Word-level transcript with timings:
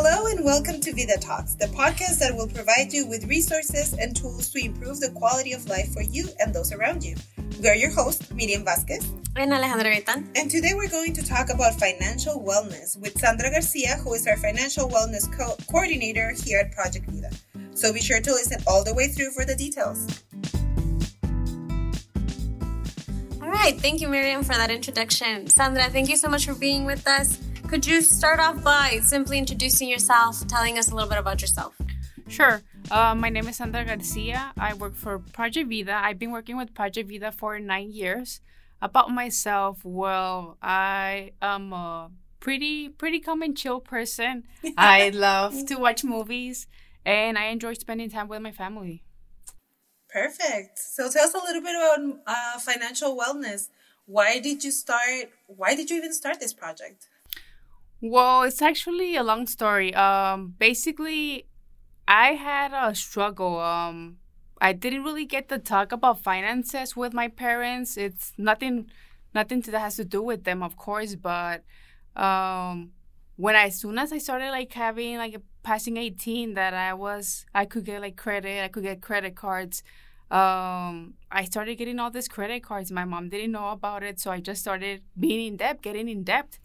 Hello 0.00 0.30
and 0.30 0.44
welcome 0.44 0.80
to 0.80 0.92
Vida 0.94 1.18
Talks, 1.18 1.54
the 1.54 1.66
podcast 1.66 2.20
that 2.20 2.32
will 2.32 2.46
provide 2.46 2.92
you 2.92 3.04
with 3.08 3.24
resources 3.24 3.94
and 3.94 4.14
tools 4.14 4.48
to 4.50 4.64
improve 4.64 5.00
the 5.00 5.10
quality 5.10 5.52
of 5.52 5.66
life 5.66 5.92
for 5.92 6.02
you 6.02 6.28
and 6.38 6.54
those 6.54 6.72
around 6.72 7.02
you. 7.02 7.16
We 7.60 7.68
are 7.68 7.74
your 7.74 7.90
hosts, 7.90 8.30
Miriam 8.30 8.64
Vasquez 8.64 9.10
and 9.34 9.50
Alejandra 9.50 9.96
Gaetan. 9.96 10.28
And 10.36 10.48
today 10.48 10.74
we're 10.76 10.88
going 10.88 11.14
to 11.14 11.26
talk 11.26 11.50
about 11.50 11.80
financial 11.80 12.40
wellness 12.40 12.96
with 12.96 13.18
Sandra 13.18 13.50
Garcia, 13.50 13.96
who 13.96 14.14
is 14.14 14.24
our 14.28 14.36
financial 14.36 14.88
wellness 14.88 15.26
co- 15.36 15.56
coordinator 15.68 16.32
here 16.44 16.60
at 16.60 16.70
Project 16.70 17.10
Vida. 17.10 17.30
So 17.74 17.92
be 17.92 18.00
sure 18.00 18.20
to 18.20 18.30
listen 18.30 18.62
all 18.68 18.84
the 18.84 18.94
way 18.94 19.08
through 19.08 19.32
for 19.32 19.44
the 19.44 19.56
details. 19.56 20.06
All 23.42 23.50
right, 23.50 23.76
thank 23.80 24.00
you, 24.00 24.06
Miriam, 24.06 24.44
for 24.44 24.54
that 24.54 24.70
introduction. 24.70 25.48
Sandra, 25.48 25.90
thank 25.90 26.08
you 26.08 26.16
so 26.16 26.28
much 26.28 26.46
for 26.46 26.54
being 26.54 26.84
with 26.84 27.04
us. 27.08 27.40
Could 27.68 27.86
you 27.86 28.00
start 28.00 28.40
off 28.40 28.64
by 28.64 28.98
simply 29.02 29.36
introducing 29.36 29.90
yourself, 29.90 30.46
telling 30.46 30.78
us 30.78 30.90
a 30.90 30.94
little 30.94 31.08
bit 31.08 31.18
about 31.18 31.42
yourself? 31.42 31.76
Sure. 32.26 32.62
Uh, 32.90 33.14
my 33.14 33.28
name 33.28 33.46
is 33.46 33.56
Sandra 33.56 33.84
Garcia. 33.84 34.52
I 34.58 34.72
work 34.72 34.94
for 34.94 35.18
Project 35.18 35.68
Vida. 35.68 35.92
I've 35.92 36.18
been 36.18 36.30
working 36.30 36.56
with 36.56 36.72
Project 36.72 37.10
Vida 37.10 37.30
for 37.30 37.58
nine 37.58 37.90
years. 37.90 38.40
About 38.80 39.10
myself, 39.10 39.84
well, 39.84 40.56
I 40.62 41.32
am 41.42 41.74
a 41.74 42.10
pretty 42.40 42.88
pretty 42.88 43.20
calm 43.20 43.42
and 43.42 43.54
chill 43.54 43.80
person. 43.80 44.44
I 44.78 45.10
love 45.10 45.66
to 45.66 45.74
watch 45.76 46.04
movies, 46.04 46.68
and 47.04 47.36
I 47.36 47.48
enjoy 47.48 47.74
spending 47.74 48.08
time 48.08 48.28
with 48.28 48.40
my 48.40 48.52
family. 48.52 49.02
Perfect. 50.08 50.78
So 50.78 51.10
tell 51.10 51.26
us 51.26 51.34
a 51.34 51.44
little 51.44 51.60
bit 51.60 51.76
about 51.76 52.20
uh, 52.26 52.58
financial 52.60 53.14
wellness. 53.14 53.68
Why 54.06 54.38
did 54.40 54.64
you 54.64 54.70
start? 54.70 55.28
Why 55.48 55.74
did 55.74 55.90
you 55.90 55.98
even 55.98 56.14
start 56.14 56.40
this 56.40 56.54
project? 56.54 57.08
Well, 58.00 58.42
it's 58.42 58.62
actually 58.62 59.16
a 59.16 59.22
long 59.22 59.46
story. 59.46 59.94
Um, 59.94 60.54
basically, 60.58 61.46
I 62.06 62.32
had 62.32 62.72
a 62.72 62.94
struggle. 62.94 63.58
Um, 63.58 64.18
I 64.60 64.72
didn't 64.72 65.02
really 65.04 65.24
get 65.24 65.48
to 65.48 65.58
talk 65.58 65.92
about 65.92 66.20
finances 66.22 66.96
with 66.96 67.12
my 67.12 67.28
parents. 67.28 67.96
It's 67.96 68.32
nothing, 68.38 68.90
nothing 69.34 69.60
that 69.62 69.78
has 69.78 69.96
to 69.96 70.04
do 70.04 70.22
with 70.22 70.44
them, 70.44 70.62
of 70.62 70.76
course. 70.76 71.16
But 71.16 71.64
um, 72.14 72.92
when 73.36 73.56
I, 73.56 73.66
as 73.66 73.80
soon 73.80 73.98
as 73.98 74.12
I 74.12 74.18
started 74.18 74.50
like 74.50 74.72
having 74.72 75.16
like 75.16 75.34
a 75.34 75.42
passing 75.64 75.96
eighteen, 75.96 76.54
that 76.54 76.74
I 76.74 76.94
was, 76.94 77.46
I 77.54 77.64
could 77.64 77.84
get 77.84 78.00
like 78.00 78.16
credit. 78.16 78.62
I 78.62 78.68
could 78.68 78.84
get 78.84 79.02
credit 79.02 79.34
cards. 79.34 79.82
Um, 80.30 81.14
I 81.32 81.44
started 81.44 81.76
getting 81.76 81.98
all 81.98 82.10
these 82.10 82.28
credit 82.28 82.62
cards. 82.62 82.92
My 82.92 83.04
mom 83.04 83.28
didn't 83.28 83.52
know 83.52 83.70
about 83.70 84.02
it, 84.04 84.20
so 84.20 84.30
I 84.30 84.40
just 84.40 84.60
started 84.60 85.02
being 85.18 85.46
in 85.46 85.56
debt, 85.56 85.82
getting 85.82 86.08
in 86.08 86.22
debt. 86.22 86.58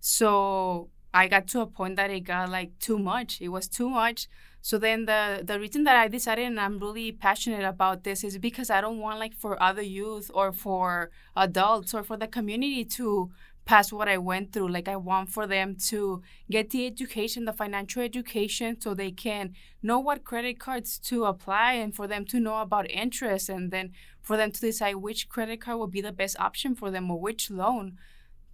So 0.00 0.88
I 1.12 1.28
got 1.28 1.46
to 1.48 1.60
a 1.60 1.66
point 1.66 1.96
that 1.96 2.10
it 2.10 2.20
got 2.20 2.48
like 2.48 2.78
too 2.78 2.98
much. 2.98 3.40
It 3.40 3.48
was 3.48 3.68
too 3.68 3.88
much. 3.88 4.28
So 4.62 4.78
then 4.78 5.06
the 5.06 5.42
the 5.44 5.58
reason 5.58 5.84
that 5.84 5.96
I 5.96 6.08
decided 6.08 6.46
and 6.46 6.60
I'm 6.60 6.78
really 6.78 7.12
passionate 7.12 7.64
about 7.64 8.04
this 8.04 8.22
is 8.24 8.38
because 8.38 8.70
I 8.70 8.80
don't 8.80 8.98
want 8.98 9.18
like 9.18 9.34
for 9.34 9.60
other 9.62 9.82
youth 9.82 10.30
or 10.34 10.52
for 10.52 11.10
adults 11.36 11.94
or 11.94 12.02
for 12.02 12.16
the 12.16 12.26
community 12.26 12.84
to 12.84 13.30
pass 13.64 13.92
what 13.92 14.08
I 14.08 14.18
went 14.18 14.52
through. 14.52 14.68
Like 14.68 14.88
I 14.88 14.96
want 14.96 15.30
for 15.30 15.46
them 15.46 15.76
to 15.88 16.22
get 16.50 16.70
the 16.70 16.86
education, 16.86 17.44
the 17.44 17.52
financial 17.52 18.02
education 18.02 18.80
so 18.80 18.94
they 18.94 19.10
can 19.10 19.54
know 19.82 19.98
what 19.98 20.24
credit 20.24 20.58
cards 20.58 20.98
to 20.98 21.24
apply 21.24 21.74
and 21.74 21.94
for 21.94 22.06
them 22.06 22.24
to 22.26 22.40
know 22.40 22.60
about 22.60 22.90
interest 22.90 23.48
and 23.48 23.70
then 23.70 23.92
for 24.22 24.36
them 24.36 24.52
to 24.52 24.60
decide 24.60 24.96
which 24.96 25.28
credit 25.28 25.60
card 25.60 25.78
will 25.78 25.86
be 25.86 26.00
the 26.00 26.12
best 26.12 26.38
option 26.38 26.74
for 26.74 26.90
them 26.90 27.10
or 27.10 27.18
which 27.18 27.50
loan 27.50 27.96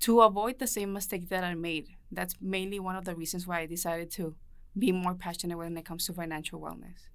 to 0.00 0.20
avoid 0.20 0.58
the 0.58 0.66
same 0.66 0.92
mistake 0.92 1.28
that 1.28 1.44
I 1.44 1.54
made. 1.54 1.88
That's 2.10 2.34
mainly 2.40 2.78
one 2.78 2.96
of 2.96 3.04
the 3.04 3.14
reasons 3.14 3.46
why 3.46 3.60
I 3.60 3.66
decided 3.66 4.10
to 4.12 4.34
be 4.78 4.92
more 4.92 5.14
passionate 5.14 5.56
when 5.56 5.76
it 5.76 5.84
comes 5.84 6.06
to 6.06 6.12
financial 6.12 6.60
wellness. 6.60 7.08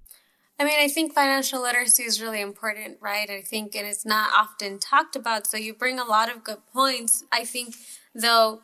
I 0.59 0.63
mean, 0.63 0.79
I 0.79 0.87
think 0.89 1.13
financial 1.13 1.61
literacy 1.61 2.03
is 2.03 2.21
really 2.21 2.41
important, 2.41 2.97
right? 3.01 3.29
I 3.29 3.41
think, 3.41 3.75
and 3.75 3.87
it's 3.87 4.05
not 4.05 4.29
often 4.35 4.77
talked 4.77 5.15
about. 5.15 5.47
So 5.47 5.57
you 5.57 5.73
bring 5.73 5.99
a 5.99 6.03
lot 6.03 6.31
of 6.31 6.43
good 6.43 6.59
points. 6.71 7.23
I 7.31 7.45
think, 7.45 7.75
though, 8.13 8.61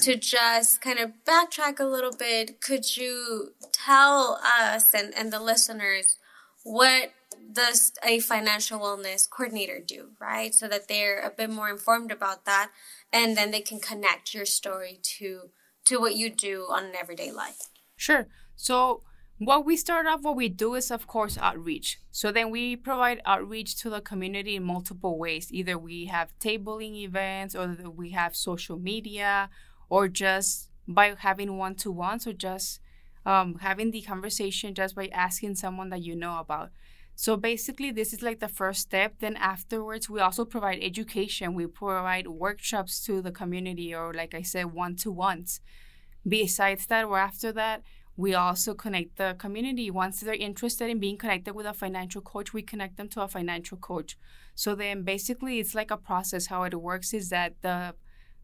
to 0.00 0.16
just 0.16 0.80
kind 0.80 0.98
of 0.98 1.12
backtrack 1.28 1.80
a 1.80 1.84
little 1.84 2.12
bit, 2.16 2.60
could 2.60 2.96
you 2.96 3.52
tell 3.72 4.40
us 4.42 4.94
and, 4.94 5.12
and 5.14 5.32
the 5.32 5.40
listeners 5.40 6.16
what 6.64 7.10
does 7.54 7.92
a 8.02 8.20
financial 8.20 8.80
wellness 8.80 9.28
coordinator 9.28 9.80
do, 9.84 10.10
right? 10.20 10.54
So 10.54 10.68
that 10.68 10.88
they're 10.88 11.20
a 11.20 11.30
bit 11.30 11.50
more 11.50 11.68
informed 11.68 12.10
about 12.10 12.44
that 12.44 12.70
and 13.12 13.36
then 13.36 13.50
they 13.50 13.60
can 13.60 13.80
connect 13.80 14.34
your 14.34 14.46
story 14.46 14.98
to 15.18 15.50
to 15.86 15.98
what 15.98 16.14
you 16.14 16.30
do 16.30 16.66
on 16.70 16.84
an 16.84 16.92
everyday 16.98 17.30
life. 17.30 17.68
Sure. 17.96 18.26
So 18.56 19.02
what 19.38 19.66
we 19.66 19.76
start 19.76 20.06
off 20.06 20.22
what 20.22 20.36
we 20.36 20.48
do 20.48 20.74
is 20.74 20.92
of 20.92 21.08
course 21.08 21.36
outreach 21.38 21.98
so 22.12 22.30
then 22.30 22.50
we 22.50 22.76
provide 22.76 23.20
outreach 23.26 23.74
to 23.74 23.90
the 23.90 24.00
community 24.00 24.54
in 24.54 24.62
multiple 24.62 25.18
ways 25.18 25.48
either 25.50 25.76
we 25.76 26.04
have 26.04 26.30
tabling 26.38 26.94
events 27.02 27.52
or 27.52 27.76
we 27.90 28.10
have 28.10 28.36
social 28.36 28.78
media 28.78 29.50
or 29.88 30.06
just 30.08 30.70
by 30.86 31.14
having 31.18 31.56
one 31.56 31.74
to 31.76 31.90
one, 31.90 32.20
so 32.20 32.32
just 32.32 32.80
um, 33.26 33.56
having 33.60 33.90
the 33.90 34.02
conversation 34.02 34.74
just 34.74 34.94
by 34.94 35.08
asking 35.08 35.54
someone 35.54 35.90
that 35.90 36.02
you 36.02 36.14
know 36.14 36.38
about 36.38 36.70
so 37.16 37.36
basically, 37.36 37.90
this 37.92 38.12
is 38.12 38.22
like 38.22 38.40
the 38.40 38.48
first 38.48 38.80
step. 38.80 39.14
Then 39.20 39.36
afterwards, 39.36 40.10
we 40.10 40.20
also 40.20 40.44
provide 40.44 40.80
education. 40.82 41.54
We 41.54 41.66
provide 41.66 42.26
workshops 42.26 43.04
to 43.06 43.22
the 43.22 43.30
community, 43.30 43.94
or 43.94 44.12
like 44.12 44.34
I 44.34 44.42
said, 44.42 44.72
one 44.72 44.96
to 44.96 45.12
ones. 45.12 45.60
Besides 46.26 46.86
that, 46.86 47.04
or 47.04 47.18
after 47.18 47.52
that, 47.52 47.82
we 48.16 48.34
also 48.34 48.74
connect 48.74 49.16
the 49.16 49.36
community. 49.38 49.90
Once 49.90 50.20
they're 50.20 50.34
interested 50.34 50.90
in 50.90 50.98
being 50.98 51.16
connected 51.16 51.54
with 51.54 51.66
a 51.66 51.74
financial 51.74 52.20
coach, 52.20 52.52
we 52.52 52.62
connect 52.62 52.96
them 52.96 53.08
to 53.10 53.22
a 53.22 53.28
financial 53.28 53.76
coach. 53.76 54.16
So 54.54 54.74
then 54.74 55.02
basically, 55.02 55.60
it's 55.60 55.74
like 55.74 55.90
a 55.90 55.96
process. 55.96 56.46
How 56.46 56.64
it 56.64 56.74
works 56.74 57.14
is 57.14 57.28
that 57.28 57.54
the 57.62 57.94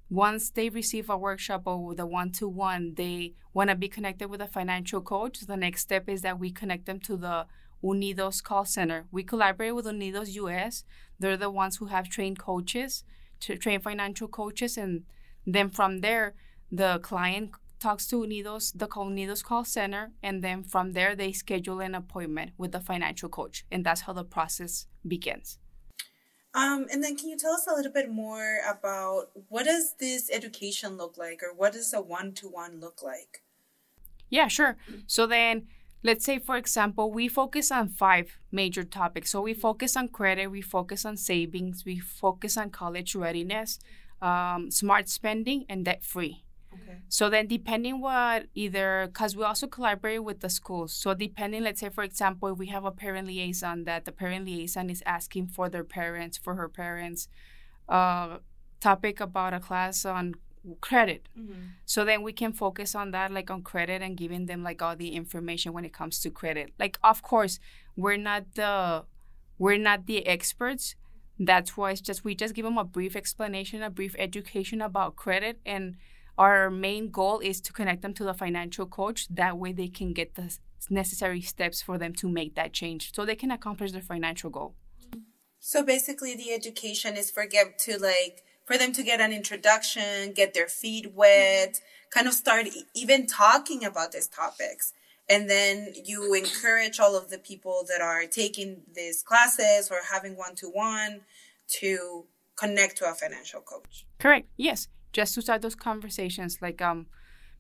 once 0.09 0.51
they 0.51 0.69
receive 0.69 1.09
a 1.09 1.17
workshop 1.17 1.63
or 1.67 1.95
the 1.95 2.07
one 2.07 2.33
to 2.33 2.49
one, 2.49 2.95
they 2.97 3.35
want 3.55 3.71
to 3.71 3.77
be 3.77 3.89
connected 3.89 4.29
with 4.29 4.41
a 4.41 4.49
financial 4.49 5.01
coach. 5.01 5.41
The 5.41 5.57
next 5.57 5.83
step 5.83 6.09
is 6.09 6.23
that 6.23 6.39
we 6.39 6.51
connect 6.51 6.87
them 6.87 6.99
to 7.01 7.17
the 7.17 7.47
Unidos 7.83 8.43
call 8.43 8.65
center. 8.65 9.07
We 9.11 9.23
collaborate 9.23 9.75
with 9.75 9.87
Unidos 9.87 10.35
US. 10.35 10.85
They're 11.19 11.37
the 11.37 11.51
ones 11.51 11.77
who 11.77 11.87
have 11.87 12.09
trained 12.09 12.39
coaches, 12.39 13.05
to 13.41 13.57
train 13.57 13.81
financial 13.81 14.29
coaches, 14.29 14.77
and 14.77 15.05
then 15.47 15.71
from 15.71 16.01
there, 16.01 16.35
the 16.71 16.99
client 17.03 17.53
talks 17.79 18.07
to 18.09 18.17
Unidos, 18.17 18.73
the 18.75 18.87
Unidos 18.87 19.43
call 19.43 19.65
center, 19.65 20.13
and 20.23 20.43
then 20.43 20.63
from 20.63 20.93
there 20.93 21.17
they 21.17 21.33
schedule 21.33 21.81
an 21.81 21.95
appointment 21.95 22.53
with 22.59 22.73
the 22.73 22.81
financial 22.81 23.29
coach, 23.29 23.65
and 23.71 23.85
that's 23.85 24.03
how 24.03 24.13
the 24.13 24.25
process 24.25 24.87
begins. 25.07 25.59
Um, 26.53 26.87
and 26.93 27.03
then 27.03 27.17
can 27.17 27.29
you 27.29 27.39
tell 27.39 27.53
us 27.53 27.67
a 27.71 27.75
little 27.75 27.93
bit 27.93 28.11
more 28.11 28.59
about 28.69 29.31
what 29.49 29.65
does 29.65 29.95
this 29.99 30.31
education 30.31 30.97
look 30.97 31.17
like, 31.17 31.43
or 31.43 31.55
what 31.55 31.73
does 31.73 31.93
a 31.95 32.01
one-to-one 32.01 32.81
look 32.81 33.03
like? 33.03 33.43
Yeah, 34.29 34.49
sure. 34.49 34.77
So 35.07 35.27
then 35.27 35.69
let's 36.03 36.25
say 36.25 36.39
for 36.39 36.57
example 36.57 37.11
we 37.11 37.29
focus 37.29 37.71
on 37.71 37.89
five 37.89 38.39
major 38.51 38.85
topics. 38.85 39.31
So 39.31 39.41
we 39.41 39.55
focus 39.55 39.97
on 39.97 40.09
credit 40.09 40.49
we 40.49 40.63
focus 40.63 41.05
on 41.05 41.17
savings 41.17 41.85
we 41.85 41.99
focus 41.99 42.57
on 42.57 42.71
college 42.71 43.15
readiness 43.15 43.79
um, 44.23 44.71
smart 44.71 45.09
spending 45.09 45.65
and 45.69 45.85
debt 45.85 46.03
free. 46.03 46.45
Okay. 46.73 46.99
so 47.09 47.29
then 47.29 47.49
depending 47.49 48.01
what 48.01 48.47
either 48.55 49.09
because 49.09 49.35
we 49.37 49.43
also 49.43 49.67
collaborate 49.67 50.23
with 50.23 50.39
the 50.39 50.49
schools. 50.49 50.93
So 50.93 51.15
depending 51.15 51.65
let's 51.65 51.81
say 51.81 51.89
for 51.89 52.05
example 52.05 52.49
if 52.51 52.59
we 52.59 52.67
have 52.67 52.85
a 52.85 52.93
parent 52.93 53.27
liaison 53.27 53.85
that 53.85 54.05
the 54.05 54.13
parent 54.13 54.47
liaison 54.47 54.89
is 54.89 55.03
asking 55.05 55.49
for 55.49 55.69
their 55.69 55.85
parents 55.85 56.39
for 56.39 56.55
her 56.55 56.69
parents 56.69 57.29
uh, 57.89 58.39
topic 58.81 59.21
about 59.21 59.53
a 59.53 59.61
class 59.61 60.05
on 60.05 60.35
credit. 60.81 61.29
Mm-hmm. 61.39 61.61
So 61.85 62.05
then 62.05 62.23
we 62.23 62.33
can 62.33 62.53
focus 62.53 62.95
on 62.95 63.11
that, 63.13 63.33
like 63.33 63.51
on 63.51 63.63
credit 63.63 64.03
and 64.03 64.17
giving 64.17 64.47
them 64.47 64.63
like 64.63 64.83
all 64.83 64.97
the 64.97 65.11
information 65.11 65.73
when 65.73 65.85
it 65.85 65.93
comes 65.93 66.21
to 66.21 66.31
credit. 66.31 66.73
Like, 66.79 66.99
of 67.03 67.23
course, 67.23 67.59
we're 67.97 68.17
not 68.17 68.55
the 68.55 69.05
we're 69.59 69.79
not 69.79 70.07
the 70.07 70.27
experts. 70.27 70.95
That's 71.39 71.77
why 71.77 71.93
it's 71.93 72.01
just 72.01 72.25
we 72.25 72.35
just 72.35 72.55
give 72.55 72.65
them 72.65 72.79
a 72.79 72.85
brief 72.85 73.17
explanation, 73.17 73.83
a 73.83 73.91
brief 73.91 74.15
education 74.19 74.81
about 74.83 75.17
credit, 75.17 75.59
and 75.65 75.97
our 76.37 76.71
main 76.71 77.11
goal 77.11 77.41
is 77.41 77.61
to 77.63 77.73
connect 77.73 78.03
them 78.03 78.15
to 78.15 78.25
the 78.25 78.35
financial 78.35 78.87
coach. 78.87 79.29
That 79.29 79.59
way, 79.59 79.73
they 79.73 79.89
can 79.89 80.13
get 80.13 80.35
the 80.35 80.57
necessary 80.89 81.41
steps 81.41 81.83
for 81.83 81.99
them 81.99 82.15
to 82.15 82.29
make 82.29 82.55
that 82.55 82.73
change, 82.73 83.13
so 83.15 83.25
they 83.25 83.37
can 83.37 83.51
accomplish 83.51 83.93
their 83.93 84.03
financial 84.03 84.51
goal. 84.51 84.75
So 85.59 85.83
basically, 85.83 86.35
the 86.35 86.53
education 86.53 87.17
is 87.17 87.31
for 87.31 87.47
them 87.47 87.75
to 87.81 87.99
like 87.99 88.43
for 88.71 88.79
them 88.79 88.93
to 88.93 89.03
get 89.03 89.21
an 89.21 89.33
introduction, 89.33 90.33
get 90.33 90.55
their 90.55 90.69
feet 90.69 91.13
wet, 91.13 91.81
kind 92.11 92.29
of 92.29 92.33
start 92.33 92.67
even 92.95 93.27
talking 93.27 93.85
about 93.85 94.13
these 94.13 94.29
topics. 94.29 94.93
And 95.29 95.51
then 95.51 95.93
you 96.05 96.35
encourage 96.35 97.01
all 97.01 97.17
of 97.17 97.31
the 97.31 97.39
people 97.39 97.85
that 97.89 98.01
are 98.01 98.27
taking 98.27 98.83
these 98.95 99.25
classes 99.25 99.91
or 99.91 99.99
having 100.13 100.37
one 100.37 100.55
to 100.57 100.67
one 100.67 101.23
to 101.81 102.27
connect 102.55 102.99
to 102.99 103.11
a 103.11 103.15
financial 103.15 103.61
coach. 103.61 104.07
Correct. 104.21 104.47
Yes. 104.57 104.87
Just 105.13 105.35
to 105.35 105.43
start 105.43 105.63
those 105.63 105.75
conversations. 105.75 106.59
Like, 106.63 106.81
um, 106.81 107.07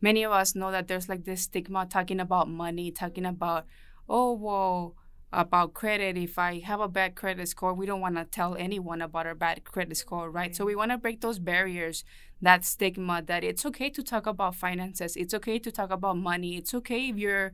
many 0.01 0.23
of 0.23 0.31
us 0.31 0.55
know 0.55 0.71
that 0.71 0.87
there's 0.87 1.09
like 1.09 1.25
this 1.25 1.43
stigma 1.43 1.87
talking 1.87 2.21
about 2.21 2.49
money, 2.49 2.93
talking 2.93 3.27
about, 3.27 3.67
oh, 4.09 4.33
well, 4.33 4.95
about 5.32 5.75
credit. 5.75 6.17
If 6.17 6.38
I 6.38 6.61
have 6.61 6.81
a 6.81 6.88
bad 6.88 7.15
credit 7.15 7.49
score, 7.49 7.73
we 7.75 7.87
don't 7.87 8.00
want 8.00 8.17
to 8.17 8.25
tell 8.25 8.56
anyone 8.56 9.00
about 9.00 9.27
our 9.27 9.35
bad 9.35 9.65
credit 9.65 9.97
score, 9.97 10.31
right? 10.31 10.55
So 10.55 10.65
we 10.65 10.75
want 10.75 10.91
to 10.91 10.99
break 10.99 11.21
those 11.21 11.38
barriers, 11.38 12.05
that 12.43 12.65
stigma 12.65 13.23
that 13.23 13.44
it's 13.44 13.65
okay 13.67 13.91
to 13.91 14.03
talk 14.03 14.27
about 14.27 14.56
finances. 14.56 15.17
It's 15.17 15.35
okay 15.35 15.59
to 15.59 15.71
talk 15.71 15.91
about 15.91 16.17
money. 16.17 16.56
It's 16.56 16.75
okay 16.75 17.09
if 17.09 17.17
you're 17.17 17.53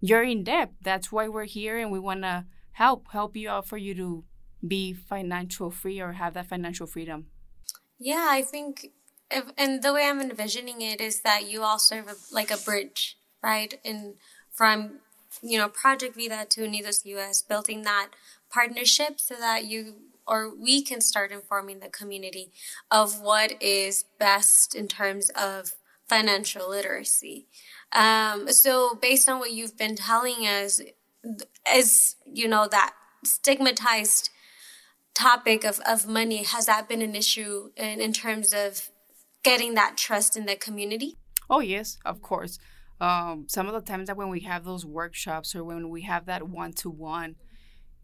you're 0.00 0.22
in 0.22 0.44
debt. 0.44 0.72
That's 0.82 1.10
why 1.10 1.28
we're 1.28 1.44
here 1.44 1.78
and 1.78 1.90
we 1.90 1.98
want 1.98 2.22
to 2.22 2.44
help 2.72 3.08
help 3.12 3.36
you 3.36 3.48
out 3.48 3.66
for 3.66 3.78
you 3.78 3.94
to 3.94 4.24
be 4.66 4.92
financial 4.92 5.70
free 5.70 6.00
or 6.00 6.12
have 6.12 6.34
that 6.34 6.46
financial 6.46 6.86
freedom. 6.86 7.26
Yeah, 7.98 8.26
I 8.28 8.42
think 8.42 8.88
if, 9.30 9.44
and 9.56 9.82
the 9.82 9.92
way 9.92 10.06
I'm 10.06 10.20
envisioning 10.20 10.82
it 10.82 11.00
is 11.00 11.22
that 11.22 11.50
you 11.50 11.62
all 11.62 11.78
serve 11.78 12.08
a, 12.08 12.14
like 12.30 12.50
a 12.50 12.56
bridge, 12.56 13.16
right? 13.42 13.78
And 13.84 14.14
from 14.52 15.00
you 15.42 15.58
know 15.58 15.68
Project 15.68 16.16
Vida 16.16 16.46
to 16.50 16.60
Unidos 16.62 17.04
US, 17.04 17.42
building 17.42 17.82
that 17.82 18.10
partnership 18.50 19.20
so 19.20 19.34
that 19.34 19.64
you 19.66 19.96
or 20.26 20.52
we 20.54 20.82
can 20.82 21.00
start 21.00 21.30
informing 21.30 21.78
the 21.80 21.88
community 21.88 22.50
of 22.90 23.20
what 23.20 23.60
is 23.62 24.04
best 24.18 24.74
in 24.74 24.88
terms 24.88 25.30
of 25.30 25.74
financial 26.08 26.68
literacy. 26.68 27.46
Um, 27.92 28.50
so 28.50 28.98
based 29.00 29.28
on 29.28 29.38
what 29.38 29.52
you've 29.52 29.76
been 29.76 29.96
telling 29.96 30.46
us, 30.46 30.80
as 31.64 32.16
you 32.24 32.48
know 32.48 32.68
that 32.70 32.94
stigmatized 33.24 34.30
topic 35.14 35.64
of, 35.64 35.80
of 35.88 36.06
money, 36.06 36.42
has 36.42 36.66
that 36.66 36.88
been 36.88 37.02
an 37.02 37.14
issue 37.14 37.70
in, 37.76 38.00
in 38.00 38.12
terms 38.12 38.52
of 38.52 38.90
getting 39.42 39.74
that 39.74 39.96
trust 39.96 40.36
in 40.36 40.46
the 40.46 40.56
community? 40.56 41.16
Oh, 41.48 41.60
yes, 41.60 41.98
of 42.04 42.20
course. 42.22 42.58
Um, 43.00 43.46
some 43.48 43.66
of 43.66 43.74
the 43.74 43.80
times 43.80 44.06
that 44.06 44.16
when 44.16 44.30
we 44.30 44.40
have 44.40 44.64
those 44.64 44.86
workshops 44.86 45.54
or 45.54 45.62
when 45.64 45.90
we 45.90 46.02
have 46.02 46.26
that 46.26 46.48
one 46.48 46.72
to 46.74 46.90
one, 46.90 47.36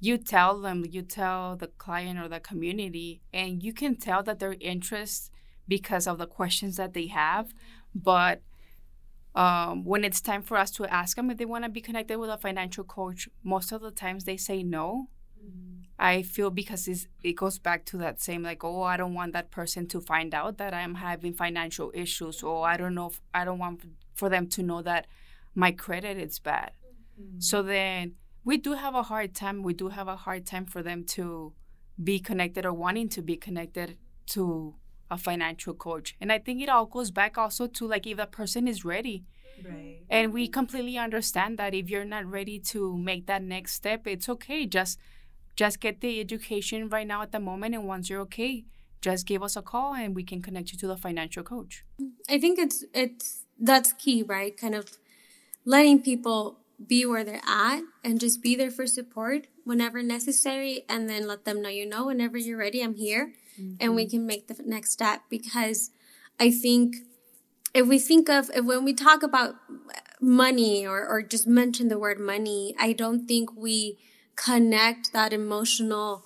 you 0.01 0.19
tell 0.19 0.61
them, 0.61 0.85
you 0.91 1.03
tell 1.03 1.57
the 1.57 1.69
client 1.69 2.19
or 2.19 2.29
the 2.29 2.41
community, 2.41 3.23
and 3.33 3.63
you 3.63 3.73
can 3.73 3.97
tell 3.97 4.23
that 4.25 4.41
their 4.41 4.57
interest 4.61 5.31
because 5.69 6.07
of 6.07 6.19
the 6.19 6.27
questions 6.27 6.77
that 6.77 6.93
they 6.93 7.07
have. 7.07 7.55
But 7.95 8.43
um, 9.35 9.85
when 9.85 10.05
it's 10.05 10.21
time 10.21 10.43
for 10.43 10.57
us 10.57 10.71
to 10.73 10.93
ask 10.93 11.17
them 11.17 11.31
if 11.31 11.39
they 11.39 11.45
want 11.45 11.65
to 11.65 11.71
be 11.71 11.81
connected 11.81 12.19
with 12.19 12.31
a 12.31 12.37
financial 12.37 12.85
coach, 12.85 13.29
most 13.43 13.73
of 13.73 13.81
the 13.81 13.91
times 13.91 14.25
they 14.25 14.37
say 14.37 14.63
no. 14.63 15.07
Mm-hmm. 15.41 15.83
I 15.99 16.23
feel 16.23 16.51
because 16.51 17.07
it 17.23 17.33
goes 17.35 17.59
back 17.61 17.85
to 17.87 17.97
that 17.99 18.21
same 18.21 18.43
like, 18.43 18.65
oh, 18.65 18.83
I 18.83 18.97
don't 18.97 19.15
want 19.15 19.33
that 19.35 19.53
person 19.53 19.87
to 19.89 20.01
find 20.01 20.35
out 20.35 20.59
that 20.59 20.75
I'm 20.75 20.97
having 20.97 21.33
financial 21.33 21.93
issues, 21.95 22.43
or 22.43 22.67
I 22.67 22.77
don't 22.77 22.95
know, 22.95 23.07
if, 23.07 23.21
I 23.33 23.45
don't 23.45 23.61
want 23.61 23.83
for 24.15 24.29
them 24.29 24.47
to 24.49 24.63
know 24.63 24.83
that 24.83 25.07
my 25.55 25.73
credit 25.73 26.19
is 26.19 26.39
bad. 26.39 26.73
Mm-hmm. 27.21 27.41
So 27.41 27.63
then 27.63 28.15
we 28.45 28.57
do 28.57 28.73
have 28.73 28.95
a 28.95 29.05
hard 29.05 29.35
time. 29.35 29.63
We 29.63 29.75
do 29.75 29.89
have 29.89 30.09
a 30.09 30.17
hard 30.17 30.47
time 30.47 30.67
for 30.67 30.83
them 30.83 31.05
to 31.17 31.53
be 32.03 32.19
connected 32.19 32.65
or 32.65 32.73
wanting 32.73 33.09
to 33.11 33.23
be 33.23 33.37
connected 33.37 33.97
to 34.31 34.75
a 35.11 35.19
financial 35.19 35.75
coach. 35.75 36.17
And 36.21 36.33
I 36.33 36.39
think 36.39 36.63
it 36.63 36.69
all 36.69 36.87
goes 36.87 37.11
back 37.11 37.37
also 37.37 37.67
to 37.67 37.87
like 37.87 38.07
if 38.07 38.17
the 38.17 38.27
person 38.27 38.67
is 38.67 38.85
ready. 38.85 39.25
Right. 39.65 40.01
And 40.09 40.33
we 40.33 40.49
completely 40.49 40.99
understand 40.99 41.59
that 41.59 41.75
if 41.75 41.91
you're 41.91 42.05
not 42.05 42.27
ready 42.27 42.59
to 42.59 42.97
make 42.97 43.27
that 43.27 43.43
next 43.43 43.75
step, 43.75 44.07
it's 44.07 44.29
okay. 44.29 44.67
Just 44.67 44.99
just 45.55 45.81
get 45.81 46.01
the 46.01 46.19
education 46.19 46.89
right 46.89 47.07
now 47.07 47.21
at 47.21 47.31
the 47.31 47.39
moment 47.39 47.75
and 47.75 47.87
once 47.87 48.09
you're 48.09 48.23
okay, 48.23 48.65
just 49.03 49.27
give 49.27 49.43
us 49.43 49.55
a 49.55 49.63
call 49.63 49.95
and 49.95 50.17
we 50.17 50.25
can 50.25 50.41
connect 50.41 50.73
you 50.73 50.79
to 50.79 50.87
the 50.87 50.97
financial 50.97 51.43
coach. 51.43 51.85
I 52.29 52.39
think 52.39 52.59
it's 52.59 52.85
it's 52.95 53.42
that's 53.63 53.93
key, 53.95 54.23
right? 54.23 54.55
Kind 54.57 54.75
of 54.75 54.99
letting 55.65 56.03
people 56.03 56.59
be 56.85 57.07
where 57.07 57.25
they're 57.25 57.41
at 57.47 57.81
and 58.05 58.21
just 58.21 58.43
be 58.43 58.57
there 58.57 58.71
for 58.71 58.87
support 58.87 59.47
whenever 59.65 60.03
necessary 60.03 60.85
and 60.89 61.09
then 61.09 61.29
let 61.29 61.45
them 61.45 61.63
know 61.63 61.69
you 61.69 61.87
know 61.87 62.07
whenever 62.07 62.37
you're 62.37 62.59
ready 62.59 62.83
i'm 62.83 62.97
here 62.97 63.33
mm-hmm. 63.57 63.75
and 63.79 63.95
we 63.95 64.03
mm-hmm. 64.03 64.11
can 64.11 64.27
make 64.27 64.49
the 64.49 64.57
next 64.65 64.91
step 64.91 65.23
because 65.31 65.93
I 66.43 66.51
think 66.51 66.97
if 67.75 67.87
we 67.87 67.99
think 67.99 68.29
of 68.29 68.51
if 68.55 68.65
when 68.65 68.85
we 68.85 68.95
talk 68.95 69.23
about 69.23 69.55
money 70.21 70.87
or, 70.87 71.07
or 71.07 71.23
just 71.23 71.47
mention 71.47 71.89
the 71.89 71.99
word 71.99 72.19
money, 72.19 72.75
I 72.79 72.93
don't 72.93 73.27
think 73.27 73.57
we 73.57 73.99
connect 74.37 75.13
that 75.13 75.33
emotional 75.33 76.25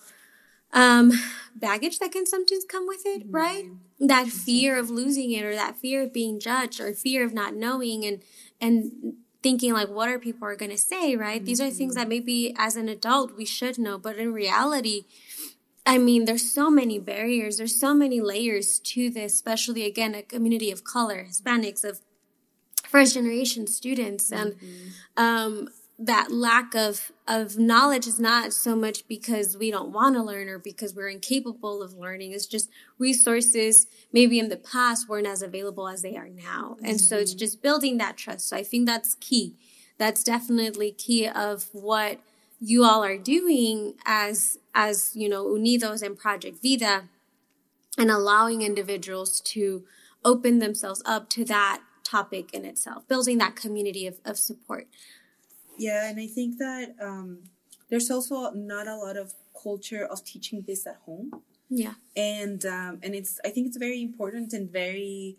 um, 0.73 1.13
baggage 1.55 1.99
that 1.99 2.13
can 2.13 2.27
sometimes 2.27 2.65
come 2.65 2.87
with 2.87 3.03
it, 3.05 3.23
right? 3.31 3.65
Mm-hmm. 3.65 4.07
That 4.07 4.29
fear 4.29 4.79
of 4.79 4.91
losing 4.91 5.33
it 5.33 5.45
or 5.45 5.55
that 5.55 5.77
fear 5.77 6.03
of 6.03 6.13
being 6.13 6.39
judged 6.39 6.81
or 6.81 6.93
fear 6.93 7.25
of 7.25 7.33
not 7.33 7.55
knowing 7.55 8.05
and 8.05 8.23
and 8.61 9.15
thinking 9.43 9.73
like 9.73 9.89
what 9.89 10.09
are 10.09 10.19
people 10.19 10.47
are 10.49 10.57
going 10.57 10.71
to 10.71 10.79
say, 10.79 11.17
right? 11.17 11.45
These 11.45 11.61
are 11.61 11.71
things 11.71 11.95
mm-hmm. 11.95 12.01
that 12.01 12.09
maybe 12.09 12.55
as 12.59 12.77
an 12.77 12.89
adult 12.89 13.37
we 13.37 13.45
should 13.45 13.79
know, 13.79 13.97
but 13.97 14.17
in 14.17 14.33
reality 14.33 15.05
I 15.87 15.99
mean, 15.99 16.25
there's 16.25 16.53
so 16.53 16.69
many 16.69 16.99
barriers, 16.99 17.59
there's 17.59 17.79
so 17.79 17.95
many 17.95 18.21
layers 18.21 18.81
to 18.81 19.09
this, 19.09 19.35
especially 19.35 19.85
again, 19.85 20.17
a 20.17 20.23
community 20.23 20.73
of 20.73 20.83
color, 20.83 21.25
Hispanics, 21.31 21.85
of 21.85 22.01
first 22.89 23.15
generation 23.15 23.69
students. 23.69 24.33
And 24.33 24.55
mm-hmm. 24.55 24.89
um, 25.17 25.69
that 25.99 26.31
lack 26.31 26.75
of, 26.75 27.11
of 27.27 27.59
knowledge 27.59 28.07
is 28.07 28.21
not 28.21 28.53
so 28.53 28.77
much 28.77 29.09
because 29.09 29.57
we 29.57 29.71
don't 29.71 29.93
want 29.93 30.15
to 30.15 30.23
learn 30.23 30.49
or 30.49 30.59
because 30.59 30.95
we're 30.95 31.09
incapable 31.09 31.83
of 31.83 31.95
learning. 31.95 32.33
It's 32.33 32.47
just 32.47 32.69
resources 32.99 33.87
maybe 34.13 34.39
in 34.39 34.51
the 34.51 34.59
past 34.59 35.09
weren't 35.09 35.27
as 35.27 35.41
available 35.41 35.89
as 35.89 36.03
they 36.03 36.17
are 36.17 36.29
now. 36.29 36.77
And 36.83 36.97
mm-hmm. 36.97 37.07
so 37.07 37.17
it's 37.17 37.31
mm-hmm. 37.31 37.39
just 37.39 37.63
building 37.63 37.97
that 37.97 38.19
trust. 38.19 38.49
So 38.49 38.57
I 38.57 38.63
think 38.63 38.87
that's 38.87 39.17
key. 39.21 39.55
That's 39.97 40.23
definitely 40.23 40.93
key 40.93 41.27
of 41.27 41.69
what 41.73 42.21
you 42.61 42.85
all 42.85 43.03
are 43.05 43.19
doing 43.19 43.95
as 44.05 44.59
as 44.75 45.13
you 45.15 45.29
know 45.29 45.45
unidos 45.47 46.03
and 46.03 46.19
project 46.19 46.59
vida 46.63 47.05
and 47.99 48.11
allowing 48.11 48.63
individuals 48.63 49.41
to 49.41 49.85
open 50.25 50.59
themselves 50.59 51.03
up 51.05 51.29
to 51.31 51.45
that 51.45 51.83
topic 52.03 52.55
in 52.55 52.65
itself 52.65 53.07
building 53.09 53.39
that 53.39 53.57
community 53.57 54.07
of, 54.07 54.21
of 54.25 54.39
support 54.39 54.87
yeah 55.79 56.09
and 56.09 56.21
i 56.21 56.27
think 56.27 56.59
that 56.59 56.95
um, 57.01 57.39
there's 57.89 58.11
also 58.11 58.51
not 58.51 58.87
a 58.87 58.97
lot 58.97 59.17
of 59.17 59.35
culture 59.63 60.05
of 60.05 60.25
teaching 60.25 60.65
this 60.67 60.87
at 60.87 60.97
home. 61.07 61.43
Yeah. 61.69 61.95
And 62.17 62.65
um, 62.65 63.01
and 63.03 63.15
it's 63.15 63.41
i 63.45 63.51
think 63.51 63.67
it's 63.69 63.77
very 63.77 64.01
important 64.03 64.53
and 64.53 64.71
very 64.71 65.37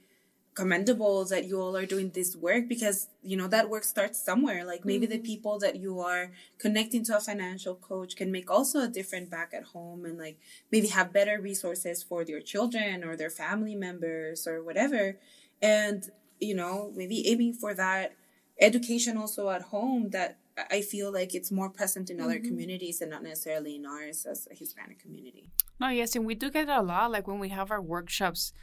commendable 0.54 1.24
that 1.26 1.46
you 1.46 1.62
all 1.62 1.78
are 1.78 1.86
doing 1.86 2.10
this 2.16 2.36
work 2.36 2.68
because 2.68 3.10
you 3.22 3.38
know 3.38 3.48
that 3.48 3.70
work 3.70 3.84
starts 3.84 4.22
somewhere. 4.30 4.66
Like 4.66 4.84
maybe 4.84 5.06
mm-hmm. 5.06 5.24
the 5.24 5.30
people 5.32 5.60
that 5.60 5.76
you 5.78 6.00
are 6.02 6.32
connecting 6.58 7.04
to 7.06 7.18
a 7.18 7.20
financial 7.20 7.76
coach 7.76 8.16
can 8.16 8.32
make 8.32 8.50
also 8.50 8.82
a 8.82 8.88
difference 8.88 9.30
back 9.30 9.54
at 9.54 9.66
home 9.76 10.04
and 10.04 10.18
like 10.18 10.38
maybe 10.72 10.88
have 10.88 11.14
better 11.14 11.40
resources 11.40 12.04
for 12.04 12.26
their 12.26 12.42
children 12.42 13.04
or 13.04 13.16
their 13.16 13.30
family 13.30 13.76
members 13.76 14.48
or 14.48 14.64
whatever. 14.64 15.18
And 15.62 16.10
you 16.40 16.56
know 16.56 16.92
maybe 16.96 17.28
aiming 17.32 17.54
for 17.54 17.74
that 17.74 18.14
education 18.60 19.18
also 19.18 19.50
at 19.50 19.64
home 19.64 20.10
that 20.12 20.38
I 20.72 20.82
feel 20.82 21.12
like 21.14 21.36
it's 21.36 21.52
more 21.52 21.70
present 21.70 22.10
in 22.10 22.20
other 22.20 22.36
mm-hmm. 22.36 22.48
communities 22.48 23.02
and 23.02 23.12
not 23.12 23.24
necessarily 23.24 23.76
in 23.76 23.86
ours 23.86 24.26
as 24.26 24.48
a 24.52 24.56
Hispanic 24.56 25.00
community. 25.00 25.52
No, 25.80 25.90
yes, 25.90 26.16
and 26.16 26.26
we 26.26 26.36
do 26.36 26.50
get 26.50 26.68
a 26.68 26.82
lot. 26.82 27.12
Like 27.12 27.28
when 27.28 27.40
we 27.40 27.50
have 27.50 27.70
our 27.70 27.82
workshops, 27.82 28.54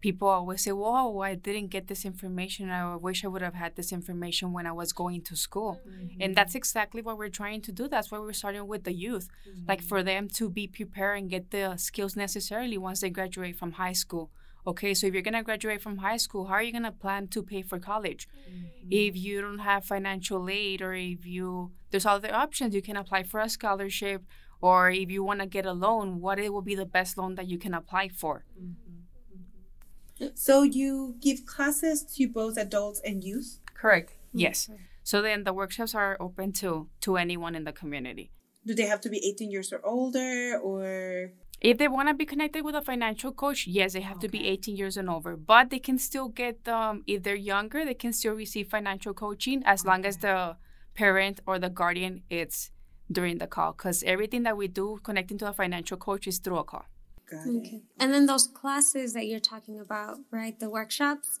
people 0.00 0.28
always 0.28 0.64
say, 0.64 0.72
Whoa, 0.72 1.20
I 1.20 1.34
didn't 1.34 1.68
get 1.68 1.88
this 1.88 2.04
information. 2.04 2.70
I 2.70 2.96
wish 2.96 3.24
I 3.24 3.28
would 3.28 3.42
have 3.42 3.54
had 3.54 3.76
this 3.76 3.92
information 3.92 4.52
when 4.52 4.66
I 4.66 4.72
was 4.72 4.92
going 4.92 5.22
to 5.22 5.36
school. 5.36 5.80
Mm-hmm. 5.88 6.20
And 6.20 6.36
that's 6.36 6.54
exactly 6.54 7.00
what 7.00 7.16
we're 7.16 7.28
trying 7.30 7.62
to 7.62 7.72
do. 7.72 7.88
That's 7.88 8.10
why 8.10 8.18
we're 8.18 8.32
starting 8.34 8.66
with 8.66 8.84
the 8.84 8.92
youth, 8.92 9.28
mm-hmm. 9.48 9.66
like 9.68 9.82
for 9.82 10.02
them 10.02 10.28
to 10.34 10.50
be 10.50 10.66
prepared 10.66 11.18
and 11.18 11.30
get 11.30 11.50
the 11.50 11.76
skills 11.76 12.16
necessarily 12.16 12.76
once 12.76 13.00
they 13.00 13.10
graduate 13.10 13.56
from 13.56 13.72
high 13.72 13.94
school. 13.94 14.30
Okay, 14.66 14.94
so 14.94 15.06
if 15.06 15.14
you're 15.14 15.22
gonna 15.22 15.42
graduate 15.42 15.80
from 15.80 15.98
high 15.98 16.16
school, 16.16 16.46
how 16.46 16.54
are 16.54 16.62
you 16.62 16.72
gonna 16.72 16.92
plan 16.92 17.28
to 17.28 17.42
pay 17.42 17.62
for 17.62 17.78
college? 17.78 18.28
Mm-hmm. 18.48 18.88
If 18.90 19.16
you 19.16 19.40
don't 19.40 19.60
have 19.60 19.84
financial 19.84 20.48
aid, 20.50 20.82
or 20.82 20.94
if 20.94 21.24
you 21.26 21.72
there's 21.90 22.06
other 22.06 22.32
options, 22.34 22.74
you 22.74 22.82
can 22.82 22.96
apply 22.96 23.22
for 23.24 23.40
a 23.40 23.48
scholarship, 23.48 24.22
or 24.60 24.90
if 24.90 25.10
you 25.10 25.24
want 25.24 25.40
to 25.40 25.46
get 25.46 25.66
a 25.66 25.72
loan, 25.72 26.20
what 26.20 26.38
it 26.38 26.52
will 26.52 26.62
be 26.62 26.74
the 26.74 26.86
best 26.86 27.16
loan 27.16 27.34
that 27.36 27.48
you 27.48 27.58
can 27.58 27.74
apply 27.74 28.08
for. 28.08 28.44
Mm-hmm. 28.60 30.26
So 30.34 30.62
you 30.62 31.16
give 31.20 31.46
classes 31.46 32.02
to 32.16 32.28
both 32.28 32.58
adults 32.58 33.00
and 33.04 33.24
youth? 33.24 33.58
Correct. 33.74 34.12
Yes. 34.32 34.68
So 35.02 35.22
then 35.22 35.44
the 35.44 35.52
workshops 35.52 35.94
are 35.94 36.16
open 36.20 36.52
to 36.60 36.88
to 37.00 37.16
anyone 37.16 37.54
in 37.54 37.64
the 37.64 37.72
community. 37.72 38.30
Do 38.66 38.74
they 38.74 38.86
have 38.86 39.00
to 39.00 39.08
be 39.08 39.18
18 39.26 39.50
years 39.50 39.72
or 39.72 39.80
older 39.84 40.58
or 40.58 41.32
if 41.60 41.76
they 41.78 41.88
want 41.88 42.08
to 42.08 42.14
be 42.14 42.24
connected 42.24 42.64
with 42.64 42.74
a 42.74 42.82
financial 42.82 43.32
coach, 43.32 43.66
yes, 43.66 43.92
they 43.92 44.00
have 44.00 44.16
okay. 44.16 44.26
to 44.26 44.30
be 44.30 44.46
18 44.48 44.76
years 44.76 44.96
and 44.96 45.10
over. 45.10 45.36
But 45.36 45.70
they 45.70 45.78
can 45.78 45.98
still 45.98 46.28
get 46.28 46.66
um 46.68 47.04
if 47.06 47.22
they're 47.22 47.34
younger, 47.34 47.84
they 47.84 47.94
can 47.94 48.12
still 48.12 48.34
receive 48.34 48.68
financial 48.68 49.14
coaching 49.14 49.62
as 49.64 49.82
okay. 49.82 49.88
long 49.88 50.04
as 50.06 50.18
the 50.18 50.56
parent 50.94 51.40
or 51.46 51.58
the 51.58 51.70
guardian 51.70 52.22
is 52.30 52.70
during 53.12 53.38
the 53.38 53.46
call 53.46 53.72
because 53.72 54.02
everything 54.04 54.42
that 54.44 54.56
we 54.56 54.68
do 54.68 54.98
connecting 55.02 55.38
to 55.38 55.48
a 55.48 55.52
financial 55.52 55.96
coach 55.96 56.26
is 56.26 56.38
through 56.38 56.58
a 56.58 56.64
call. 56.64 56.84
Got 57.30 57.46
okay. 57.46 57.76
It. 57.76 57.82
And 57.98 58.12
then 58.12 58.26
those 58.26 58.46
classes 58.46 59.12
that 59.12 59.26
you're 59.26 59.40
talking 59.40 59.78
about, 59.78 60.18
right? 60.30 60.58
The 60.58 60.70
workshops. 60.70 61.40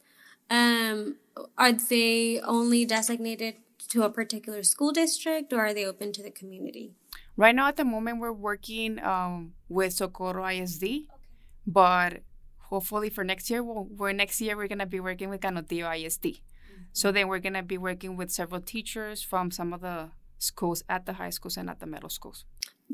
um, 0.50 1.16
are 1.56 1.72
they 1.72 2.40
only 2.40 2.84
designated 2.84 3.54
to 3.88 4.02
a 4.02 4.10
particular 4.10 4.62
school 4.62 4.92
district 4.92 5.52
or 5.52 5.60
are 5.66 5.74
they 5.74 5.84
open 5.84 6.12
to 6.12 6.22
the 6.22 6.30
community? 6.30 6.92
Right 7.36 7.54
now, 7.54 7.68
at 7.68 7.76
the 7.76 7.84
moment, 7.84 8.20
we're 8.20 8.32
working 8.32 8.98
um, 8.98 9.52
with 9.68 9.92
Socorro 9.94 10.44
ISD, 10.46 10.84
okay. 10.84 11.06
but 11.66 12.20
hopefully 12.58 13.10
for 13.10 13.24
next 13.24 13.50
year, 13.50 13.62
we'll, 13.62 13.84
we're 13.84 14.12
next 14.12 14.40
year 14.40 14.56
we're 14.56 14.68
gonna 14.68 14.86
be 14.86 15.00
working 15.00 15.28
with 15.28 15.40
Canutillo 15.40 15.88
ISD. 16.04 16.24
Mm-hmm. 16.24 16.82
So 16.92 17.12
then 17.12 17.28
we're 17.28 17.38
gonna 17.38 17.62
be 17.62 17.78
working 17.78 18.16
with 18.16 18.30
several 18.30 18.60
teachers 18.60 19.22
from 19.22 19.50
some 19.50 19.72
of 19.72 19.80
the 19.80 20.10
schools 20.38 20.82
at 20.88 21.06
the 21.06 21.14
high 21.14 21.30
schools 21.30 21.56
and 21.56 21.68
at 21.68 21.80
the 21.80 21.86
middle 21.86 22.08
schools. 22.08 22.44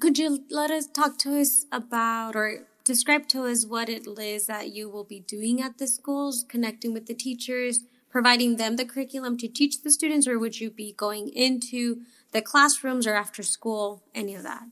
Could 0.00 0.19
you 0.19 0.45
let 0.50 0.71
us 0.71 0.87
talk 0.87 1.19
to 1.19 1.40
us 1.40 1.64
about 1.73 2.37
or 2.37 2.66
describe 2.85 3.28
to 3.28 3.45
us 3.47 3.66
what 3.66 3.88
it 3.88 4.07
is 4.07 4.47
that 4.47 4.71
you 4.71 4.88
will 4.88 5.05
be 5.05 5.21
doing 5.21 5.62
at 5.62 5.78
the 5.78 5.87
schools, 5.87 6.45
connecting 6.49 6.93
with 6.93 7.07
the 7.07 7.14
teachers, 7.14 7.81
providing 8.11 8.57
them 8.57 8.76
the 8.76 8.85
curriculum 8.85 9.37
to 9.38 9.49
teach 9.49 9.83
the 9.83 9.90
students, 9.90 10.26
or 10.26 10.38
would 10.38 10.61
you 10.61 10.71
be 10.71 10.93
going 10.93 11.28
into 11.28 12.02
the 12.33 12.42
classrooms 12.42 13.06
or 13.06 13.14
after 13.14 13.42
school, 13.42 14.02
any 14.14 14.35
of 14.35 14.42
that? 14.42 14.64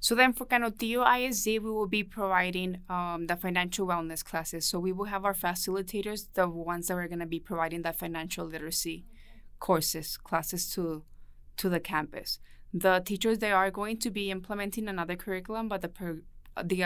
So 0.00 0.14
then 0.14 0.34
for 0.34 0.46
Canutillo 0.46 1.04
ISD, 1.04 1.46
we 1.46 1.70
will 1.70 1.88
be 1.88 2.04
providing 2.04 2.78
um, 2.88 3.26
the 3.26 3.36
financial 3.36 3.86
wellness 3.86 4.24
classes. 4.24 4.66
So 4.66 4.78
we 4.78 4.92
will 4.92 5.06
have 5.06 5.24
our 5.24 5.34
facilitators, 5.34 6.28
the 6.34 6.48
ones 6.48 6.88
that 6.88 6.94
are 6.94 7.08
going 7.08 7.20
to 7.20 7.26
be 7.26 7.40
providing 7.40 7.82
the 7.82 7.92
financial 7.92 8.46
literacy 8.46 9.04
courses, 9.58 10.16
classes 10.16 10.70
to 10.74 11.04
to 11.56 11.68
the 11.70 11.80
campus. 11.80 12.38
The 12.72 13.00
teachers 13.04 13.38
they 13.38 13.52
are 13.52 13.70
going 13.70 13.98
to 14.00 14.10
be 14.10 14.30
implementing 14.30 14.88
another 14.88 15.16
curriculum, 15.16 15.68
but 15.68 15.80
the 15.80 15.88
per, 15.88 16.20
the 16.62 16.84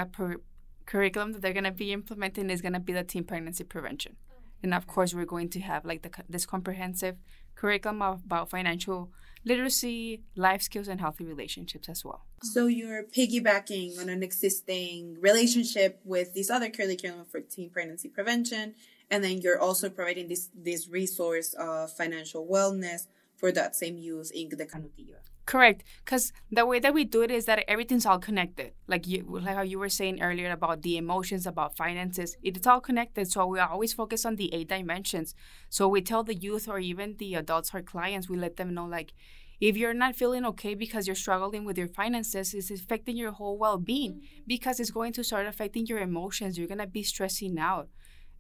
curriculum 0.87 1.33
that 1.33 1.43
they're 1.43 1.53
going 1.53 1.65
to 1.65 1.73
be 1.73 1.93
implementing 1.93 2.49
is 2.49 2.63
going 2.63 2.75
to 2.75 2.81
be 2.81 2.93
the 2.93 3.03
teen 3.05 3.25
pregnancy 3.25 3.65
prevention. 3.65 4.17
And 4.63 4.73
of 4.75 4.87
course, 4.87 5.15
we're 5.15 5.25
going 5.25 5.49
to 5.51 5.61
have 5.61 5.85
like 5.85 6.03
the, 6.03 6.11
this 6.29 6.47
comprehensive 6.47 7.17
curriculum 7.55 8.03
about 8.03 8.51
financial 8.51 9.11
literacy, 9.45 10.23
life 10.37 10.63
skills, 10.63 10.89
and 10.89 11.01
healthy 11.01 11.25
relationships 11.25 11.89
as 11.89 12.05
well. 12.05 12.25
So 12.43 12.67
you're 12.67 13.05
piggybacking 13.05 13.99
on 14.01 14.09
an 14.09 14.23
existing 14.23 15.19
relationship 15.21 16.01
with 16.05 16.35
this 16.35 16.51
other 16.51 16.71
curriculum 16.71 17.27
for 17.31 17.41
teen 17.41 17.71
pregnancy 17.71 18.09
prevention, 18.09 18.75
and 19.11 19.25
then 19.25 19.41
you're 19.41 19.61
also 19.61 19.89
providing 19.91 20.29
this 20.29 20.51
this 20.55 20.89
resource 20.89 21.55
of 21.55 21.93
financial 21.93 22.47
wellness 22.47 23.07
for 23.37 23.51
that 23.53 23.75
same 23.75 23.97
youth 23.97 24.31
in 24.35 24.51
the 24.51 24.67
Canutillo. 24.67 25.17
Correct, 25.51 25.83
because 26.05 26.33
the 26.53 26.65
way 26.65 26.79
that 26.79 26.95
we 26.95 27.05
do 27.05 27.23
it 27.23 27.31
is 27.33 27.47
that 27.47 27.65
everything's 27.67 28.07
all 28.07 28.21
connected. 28.21 28.71
Like 28.87 29.09
you, 29.09 29.27
like 29.29 29.57
how 29.57 29.63
you 29.63 29.81
were 29.81 29.89
saying 29.89 30.23
earlier 30.23 30.53
about 30.53 30.83
the 30.83 30.97
emotions, 30.97 31.45
about 31.45 31.77
finances, 31.77 32.37
it's 32.41 32.69
all 32.69 32.81
connected. 32.81 33.29
So 33.33 33.45
we 33.47 33.59
always 33.59 33.93
focus 33.93 34.25
on 34.25 34.37
the 34.37 34.55
eight 34.55 34.69
dimensions. 34.69 35.35
So 35.69 35.89
we 35.89 36.03
tell 36.03 36.23
the 36.23 36.37
youth 36.37 36.69
or 36.69 36.79
even 36.79 37.17
the 37.19 37.35
adults, 37.35 37.75
our 37.75 37.83
clients, 37.83 38.29
we 38.29 38.37
let 38.37 38.59
them 38.59 38.75
know 38.75 38.87
like, 38.87 39.13
if 39.61 39.77
you're 39.77 39.93
not 39.93 40.15
feeling 40.15 40.47
okay 40.47 40.77
because 40.77 41.09
you're 41.09 41.17
struggling 41.17 41.65
with 41.65 41.77
your 41.77 41.89
finances, 41.89 42.55
it's 42.55 42.71
affecting 42.71 43.17
your 43.17 43.33
whole 43.33 43.59
well-being 43.59 44.13
mm-hmm. 44.13 44.43
because 44.47 44.79
it's 44.79 44.93
going 44.93 45.13
to 45.15 45.25
start 45.25 45.49
affecting 45.49 45.85
your 45.85 45.99
emotions. 45.99 46.59
You're 46.59 46.69
gonna 46.69 46.87
be 46.87 47.03
stressing 47.03 47.59
out 47.59 47.89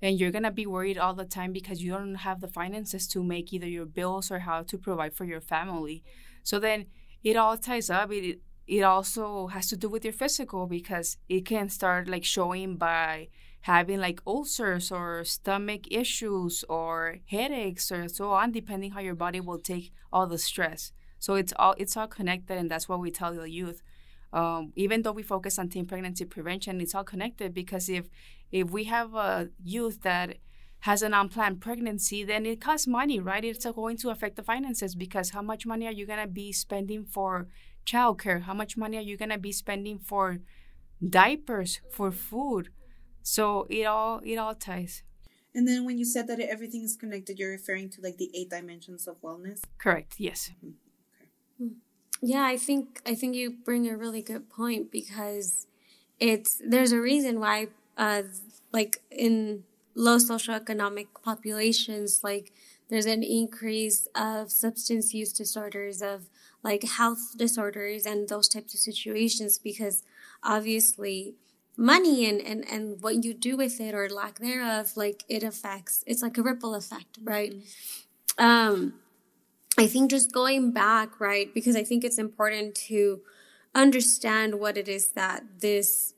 and 0.01 0.21
you're 0.21 0.31
gonna 0.31 0.53
be 0.53 0.65
worried 0.65 0.97
all 0.97 1.15
the 1.15 1.25
time 1.25 1.53
because 1.53 1.83
you 1.83 1.91
don't 1.91 2.15
have 2.15 2.41
the 2.41 2.47
finances 2.47 3.09
to 3.09 3.25
make 3.25 3.53
either 3.53 3.67
your 3.67 3.85
bills 3.85 4.31
or 4.31 4.39
how 4.39 4.63
to 4.63 4.79
provide 4.79 5.13
for 5.13 5.25
your 5.25 5.41
family. 5.41 6.05
So 6.45 6.61
then 6.61 6.87
it 7.23 7.37
all 7.37 7.57
ties 7.57 7.91
up. 7.91 8.13
It 8.13 8.41
it 8.67 8.83
also 8.83 9.49
has 9.49 9.67
to 9.69 9.77
do 9.77 9.89
with 9.89 10.05
your 10.05 10.13
physical 10.13 10.67
because 10.67 11.17
it 11.29 11.45
can 11.45 11.69
start 11.69 12.09
like 12.09 12.25
showing 12.25 12.77
by 12.77 13.29
having 13.63 13.99
like 13.99 14.23
ulcers 14.27 14.93
or 14.93 15.25
stomach 15.25 15.83
issues 15.91 16.65
or 16.69 17.19
headaches 17.29 17.91
or 17.91 18.09
so 18.09 18.31
on 18.31 18.53
depending 18.53 18.93
how 18.93 19.01
your 19.01 19.15
body 19.15 19.41
will 19.41 19.59
take 19.59 19.93
all 20.13 20.27
the 20.27 20.39
stress 20.39 20.93
so 21.19 21.35
it's 21.35 21.53
all 21.57 21.75
it's 21.79 21.97
all 21.97 22.07
connected 22.07 22.57
and 22.57 22.71
that's 22.71 22.89
what 22.89 23.01
we 23.01 23.11
tell 23.11 23.35
the 23.35 23.51
youth 23.51 23.83
um, 24.33 24.73
even 24.77 25.03
though 25.03 25.13
we 25.13 25.23
focus 25.23 25.59
on 25.59 25.69
teen 25.69 25.85
pregnancy 25.85 26.25
prevention 26.25 26.81
it's 26.81 26.95
all 26.95 27.05
connected 27.05 27.53
because 27.53 27.89
if 27.89 28.09
if 28.53 28.71
we 28.71 28.85
have 28.85 29.15
a 29.15 29.49
youth 29.63 30.03
that 30.03 30.37
has 30.81 31.03
an 31.03 31.13
unplanned 31.13 31.61
pregnancy, 31.61 32.25
then 32.25 32.47
it 32.47 32.61
costs 32.61 32.87
money, 32.87 33.21
right? 33.21 33.45
It's 33.45 33.67
going 33.67 33.99
to 33.99 34.11
affect 34.11 34.37
the 34.37 34.43
finances 34.43 34.95
because 34.95 35.31
how 35.31 35.43
much 35.43 35.67
money 35.67 35.87
are 35.87 35.93
you 35.93 36.07
going 36.07 36.21
to 36.21 36.27
be 36.27 36.53
spending 36.53 37.05
for 37.05 37.49
childcare? 37.87 38.43
How 38.43 38.55
much 38.55 38.77
money 38.77 38.97
are 38.97 39.03
you 39.03 39.17
going 39.17 39.31
to 39.31 39.39
be 39.39 39.53
spending 39.53 39.99
for 39.99 40.39
diapers, 41.07 41.81
for 41.91 42.11
food? 42.11 42.71
So 43.23 43.67
it 43.69 43.85
all 43.85 44.21
it 44.25 44.37
all 44.37 44.55
ties. 44.55 45.03
And 45.55 45.67
then 45.67 45.85
when 45.85 45.99
you 45.99 46.05
said 46.05 46.29
that 46.29 46.41
everything 46.41 46.83
is 46.83 46.97
connected, 46.97 47.39
you're 47.39 47.51
referring 47.51 47.91
to 47.91 48.01
like 48.01 48.17
the 48.17 48.31
eight 48.35 48.51
dimensions 48.51 49.07
of 49.07 49.21
wellness. 49.21 49.61
Correct. 49.79 50.15
Yes. 50.19 50.51
Mm-hmm. 50.65 51.67
Okay. 51.67 51.75
Yeah, 52.23 52.45
I 52.45 52.57
think 52.57 53.01
I 53.05 53.15
think 53.15 53.35
you 53.35 53.51
bring 53.65 53.89
a 53.89 53.97
really 53.97 54.23
good 54.23 54.49
point 54.49 54.91
because 54.91 55.67
it's 56.19 56.61
there's 56.67 56.93
a 56.93 57.01
reason 57.01 57.41
why 57.41 57.69
uh 57.97 58.23
like 58.73 59.03
in 59.11 59.65
low 59.95 60.17
socioeconomic 60.17 61.09
populations, 61.23 62.23
like 62.23 62.53
there's 62.89 63.07
an 63.07 63.23
increase 63.23 64.09
of 64.15 64.51
substance 64.51 65.15
use 65.15 65.33
disorders, 65.33 66.03
of 66.03 66.29
like 66.63 66.85
health 66.85 67.37
disorders 67.37 68.05
and 68.07 68.29
those 68.29 68.49
types 68.49 68.75
of 68.75 68.81
situations 68.81 69.59
because 69.59 70.03
obviously 70.43 71.35
money 71.77 72.29
and, 72.29 72.41
and, 72.41 72.69
and 72.69 73.01
what 73.03 73.25
you 73.25 73.33
do 73.33 73.57
with 73.57 73.81
it 73.81 73.95
or 73.95 74.09
lack 74.09 74.39
thereof, 74.39 74.97
like 74.97 75.25
it 75.29 75.43
affects, 75.43 76.05
it's 76.07 76.23
like 76.23 76.37
a 76.37 76.43
ripple 76.43 76.75
effect, 76.75 77.19
right? 77.23 77.53
Mm-hmm. 77.55 78.45
Um, 78.45 78.95
I 79.79 79.87
think 79.87 80.11
just 80.11 80.33
going 80.33 80.73
back, 80.73 81.21
right, 81.21 81.53
because 81.55 81.77
I 81.77 81.85
think 81.85 82.05
it's 82.05 82.19
important 82.19 82.75
to 82.89 83.21
understand 83.75 84.59
what 84.61 84.77
it 84.77 84.89
is 84.89 85.11
that 85.11 85.45
this 85.61 86.15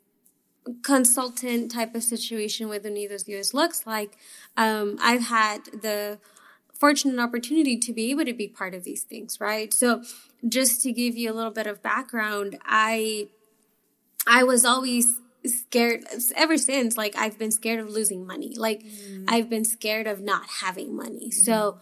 consultant 0.83 1.71
type 1.71 1.95
of 1.95 2.03
situation 2.03 2.69
with 2.69 2.85
Unidos 2.85 3.27
US 3.29 3.55
looks 3.55 3.87
like, 3.87 4.17
um, 4.57 4.97
I've 5.01 5.23
had 5.23 5.65
the 5.67 6.19
fortunate 6.75 7.21
opportunity 7.21 7.77
to 7.77 7.93
be 7.93 8.11
able 8.11 8.25
to 8.25 8.33
be 8.33 8.49
part 8.49 8.75
of 8.75 8.85
these 8.85 9.03
things, 9.03 9.41
right? 9.41 9.73
So 9.73 10.03
just 10.49 10.83
to 10.83 10.93
give 10.93 11.17
you 11.17 11.31
a 11.31 11.35
little 11.35 11.53
bit 11.53 11.67
of 11.67 11.83
background, 11.83 12.59
I 12.65 13.29
I 14.27 14.45
was 14.45 14.65
always 14.65 15.21
scared 15.45 16.05
ever 16.37 16.57
since 16.57 16.97
like 16.97 17.17
I've 17.17 17.39
been 17.39 17.51
scared 17.51 17.81
of 17.81 17.89
losing 17.89 18.27
money. 18.27 18.55
Like 18.57 18.83
mm. 18.85 19.25
I've 19.29 19.49
been 19.49 19.65
scared 19.65 20.07
of 20.07 20.21
not 20.21 20.43
having 20.61 20.97
money. 20.97 21.29
Mm. 21.29 21.35
So 21.35 21.79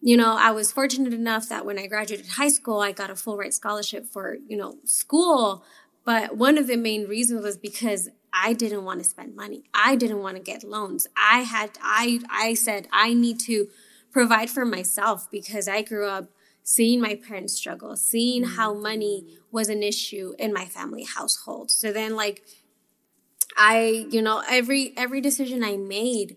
you 0.00 0.16
know, 0.16 0.36
I 0.38 0.52
was 0.52 0.70
fortunate 0.70 1.12
enough 1.12 1.48
that 1.48 1.66
when 1.66 1.78
I 1.78 1.86
graduated 1.86 2.28
high 2.28 2.48
school, 2.48 2.80
I 2.80 2.92
got 2.92 3.10
a 3.10 3.16
full 3.16 3.36
ride 3.36 3.52
scholarship 3.52 4.06
for, 4.06 4.36
you 4.46 4.56
know, 4.56 4.76
school. 4.84 5.64
But 6.04 6.36
one 6.36 6.56
of 6.56 6.68
the 6.68 6.76
main 6.76 7.08
reasons 7.08 7.42
was 7.42 7.56
because 7.56 8.08
I 8.32 8.52
didn't 8.52 8.84
want 8.84 9.02
to 9.02 9.08
spend 9.08 9.34
money. 9.34 9.64
I 9.74 9.96
didn't 9.96 10.22
want 10.22 10.36
to 10.36 10.42
get 10.42 10.64
loans. 10.64 11.06
I 11.16 11.40
had, 11.40 11.78
I, 11.82 12.20
I 12.30 12.54
said, 12.54 12.88
I 12.92 13.14
need 13.14 13.40
to 13.40 13.68
provide 14.12 14.50
for 14.50 14.64
myself 14.64 15.30
because 15.30 15.68
I 15.68 15.82
grew 15.82 16.06
up 16.06 16.30
seeing 16.62 17.00
my 17.00 17.14
parents 17.14 17.54
struggle, 17.54 17.96
seeing 17.96 18.44
how 18.44 18.74
money 18.74 19.38
was 19.50 19.68
an 19.68 19.82
issue 19.82 20.34
in 20.38 20.52
my 20.52 20.66
family 20.66 21.04
household. 21.04 21.70
So 21.70 21.92
then 21.92 22.14
like, 22.14 22.44
I, 23.56 24.06
you 24.10 24.20
know, 24.20 24.42
every, 24.48 24.92
every 24.96 25.20
decision 25.20 25.64
I 25.64 25.76
made, 25.76 26.36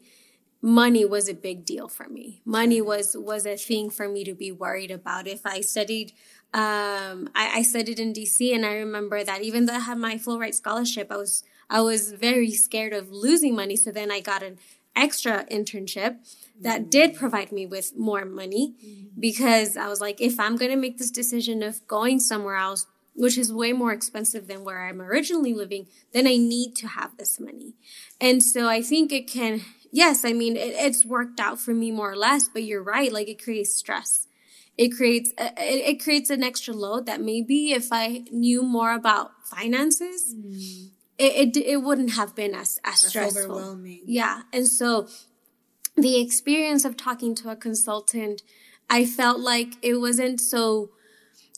money 0.62 1.06
was 1.06 1.28
a 1.28 1.34
big 1.34 1.66
deal 1.66 1.88
for 1.88 2.08
me. 2.08 2.42
Money 2.46 2.82
was, 2.82 3.16
was 3.18 3.46
a 3.46 3.58
thing 3.58 3.90
for 3.90 4.08
me 4.08 4.24
to 4.24 4.34
be 4.34 4.52
worried 4.52 4.92
about. 4.92 5.28
If 5.28 5.46
I 5.46 5.62
studied 5.62 6.14
um, 6.54 7.30
I, 7.34 7.60
I, 7.60 7.62
studied 7.62 7.98
in 7.98 8.12
DC 8.12 8.54
and 8.54 8.66
I 8.66 8.74
remember 8.74 9.24
that 9.24 9.42
even 9.42 9.68
though 9.68 9.76
I 9.76 9.80
had 9.80 9.98
my 9.98 10.18
full 10.18 10.38
ride 10.38 10.54
scholarship, 10.54 11.08
I 11.10 11.16
was 11.16 11.46
I 11.72 11.80
was 11.80 12.12
very 12.12 12.52
scared 12.52 12.92
of 12.92 13.12
losing 13.12 13.56
money. 13.56 13.78
So 13.78 13.92
then 13.92 14.12
I 14.12 14.20
got 14.20 14.44
an 14.44 14.60
extra 14.94 15.46
internship 15.46 16.18
that 16.60 16.82
mm-hmm. 16.82 16.90
did 16.90 17.16
provide 17.16 17.52
me 17.54 17.66
with 17.66 17.98
more 17.98 18.26
money 18.26 18.76
mm-hmm. 18.86 19.20
because 19.20 19.78
I 19.78 19.88
was 19.88 20.02
like, 20.02 20.20
if 20.20 20.38
I'm 20.38 20.58
going 20.58 20.70
to 20.70 20.78
make 20.78 20.98
this 20.98 21.10
decision 21.10 21.64
of 21.64 21.88
going 21.88 22.20
somewhere 22.20 22.58
else, 22.58 22.86
which 23.16 23.38
is 23.38 23.54
way 23.54 23.72
more 23.72 23.94
expensive 23.94 24.48
than 24.48 24.66
where 24.66 24.86
I'm 24.86 25.02
originally 25.02 25.54
living, 25.54 25.88
then 26.14 26.28
I 26.28 26.36
need 26.36 26.76
to 26.78 26.88
have 26.90 27.16
this 27.18 27.40
money. 27.40 27.74
And 28.20 28.44
so 28.44 28.68
I 28.68 28.82
think 28.82 29.14
it 29.14 29.28
can, 29.28 29.62
yes, 29.92 30.26
I 30.26 30.34
mean, 30.34 30.58
it, 30.58 30.76
it's 30.76 31.06
worked 31.06 31.40
out 31.40 31.58
for 31.58 31.74
me 31.74 31.92
more 31.92 32.12
or 32.12 32.18
less, 32.18 32.50
but 32.50 32.64
you're 32.64 32.84
right. 32.84 33.12
Like 33.14 33.30
it 33.30 33.42
creates 33.42 33.74
stress. 33.74 34.28
It 34.78 34.90
creates, 34.90 35.32
uh, 35.38 35.52
it, 35.58 35.96
it 35.96 36.04
creates 36.04 36.30
an 36.30 36.44
extra 36.44 36.74
load 36.74 37.06
that 37.06 37.22
maybe 37.22 37.72
if 37.72 37.94
I 37.94 38.24
knew 38.30 38.62
more 38.62 38.94
about 38.94 39.32
finances, 39.46 40.36
mm 40.36 40.90
it, 41.22 41.56
it, 41.56 41.64
it 41.66 41.78
wouldn't 41.78 42.14
have 42.14 42.36
been 42.36 42.56
as, 42.56 42.80
as 42.84 43.06
stressful. 43.06 43.44
overwhelming. 43.44 44.02
Yeah. 44.06 44.42
And 44.52 44.68
so 44.68 45.08
the 45.96 46.20
experience 46.20 46.84
of 46.84 46.98
talking 46.98 47.36
to 47.36 47.50
a 47.50 47.56
consultant, 47.56 48.42
I 48.90 49.06
felt 49.06 49.40
like 49.40 49.74
it 49.84 49.96
wasn't 49.96 50.42
so, 50.42 50.90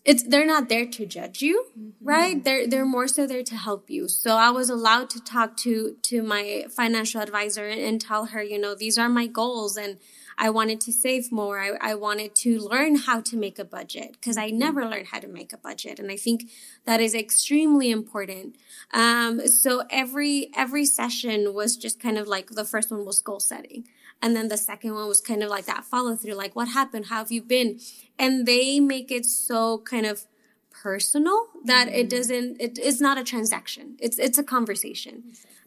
it's, 0.03 0.23
they're 0.23 0.45
not 0.45 0.67
there 0.67 0.85
to 0.85 1.05
judge 1.05 1.41
you, 1.41 1.65
mm-hmm. 1.79 2.05
right? 2.05 2.43
They're, 2.43 2.67
they're 2.67 2.85
more 2.85 3.07
so 3.07 3.25
there 3.25 3.43
to 3.43 3.55
help 3.55 3.89
you. 3.89 4.09
So 4.09 4.35
I 4.35 4.49
was 4.49 4.69
allowed 4.69 5.09
to 5.11 5.23
talk 5.23 5.55
to, 5.57 5.95
to 6.03 6.21
my 6.23 6.65
financial 6.69 7.21
advisor 7.21 7.65
and, 7.65 7.79
and 7.79 8.01
tell 8.01 8.25
her, 8.25 8.43
you 8.43 8.59
know, 8.59 8.75
these 8.75 8.97
are 8.97 9.07
my 9.07 9.27
goals 9.27 9.77
and 9.77 9.97
I 10.37 10.49
wanted 10.49 10.81
to 10.81 10.91
save 10.91 11.31
more. 11.31 11.59
I, 11.59 11.91
I 11.91 11.95
wanted 11.95 12.35
to 12.35 12.59
learn 12.59 12.95
how 12.95 13.21
to 13.21 13.37
make 13.37 13.59
a 13.59 13.65
budget 13.65 14.13
because 14.13 14.37
I 14.37 14.49
never 14.49 14.85
learned 14.85 15.07
how 15.07 15.19
to 15.19 15.27
make 15.27 15.53
a 15.53 15.57
budget. 15.57 15.99
And 15.99 16.11
I 16.11 16.17
think 16.17 16.49
that 16.85 16.99
is 16.99 17.13
extremely 17.15 17.91
important. 17.91 18.55
Um, 18.93 19.47
so 19.47 19.83
every, 19.89 20.49
every 20.55 20.85
session 20.85 21.53
was 21.53 21.77
just 21.77 21.99
kind 21.99 22.17
of 22.17 22.27
like 22.27 22.51
the 22.51 22.65
first 22.65 22.91
one 22.91 23.05
was 23.05 23.21
goal 23.21 23.39
setting. 23.39 23.87
And 24.21 24.35
then 24.35 24.47
the 24.47 24.57
second 24.57 24.93
one 24.95 25.07
was 25.07 25.21
kind 25.21 25.43
of 25.43 25.49
like 25.49 25.65
that 25.65 25.83
follow 25.83 26.15
through, 26.15 26.33
like 26.35 26.55
what 26.55 26.69
happened? 26.69 27.07
How 27.07 27.17
have 27.17 27.31
you 27.31 27.41
been? 27.41 27.79
And 28.17 28.45
they 28.45 28.79
make 28.79 29.11
it 29.11 29.25
so 29.25 29.79
kind 29.79 30.05
of 30.05 30.25
personal 30.71 31.47
that 31.65 31.87
mm-hmm. 31.87 31.95
it 31.95 32.09
doesn't, 32.09 32.61
it, 32.61 32.79
it's 32.81 33.01
not 33.01 33.17
a 33.17 33.23
transaction. 33.23 33.97
It's, 33.99 34.17
it's 34.17 34.37
a 34.37 34.43
conversation. 34.43 35.23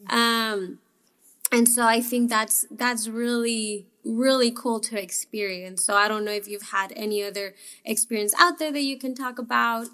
Um, 0.09 0.79
and 1.51 1.67
so 1.67 1.85
I 1.85 2.01
think 2.01 2.29
that's, 2.29 2.65
that's 2.71 3.07
really, 3.07 3.87
really 4.03 4.51
cool 4.51 4.79
to 4.81 5.01
experience. 5.01 5.83
So 5.85 5.95
I 5.95 6.07
don't 6.07 6.25
know 6.25 6.31
if 6.31 6.47
you've 6.47 6.69
had 6.71 6.93
any 6.95 7.23
other 7.23 7.55
experience 7.85 8.33
out 8.39 8.59
there 8.59 8.71
that 8.71 8.81
you 8.81 8.97
can 8.97 9.15
talk 9.15 9.39
about. 9.39 9.87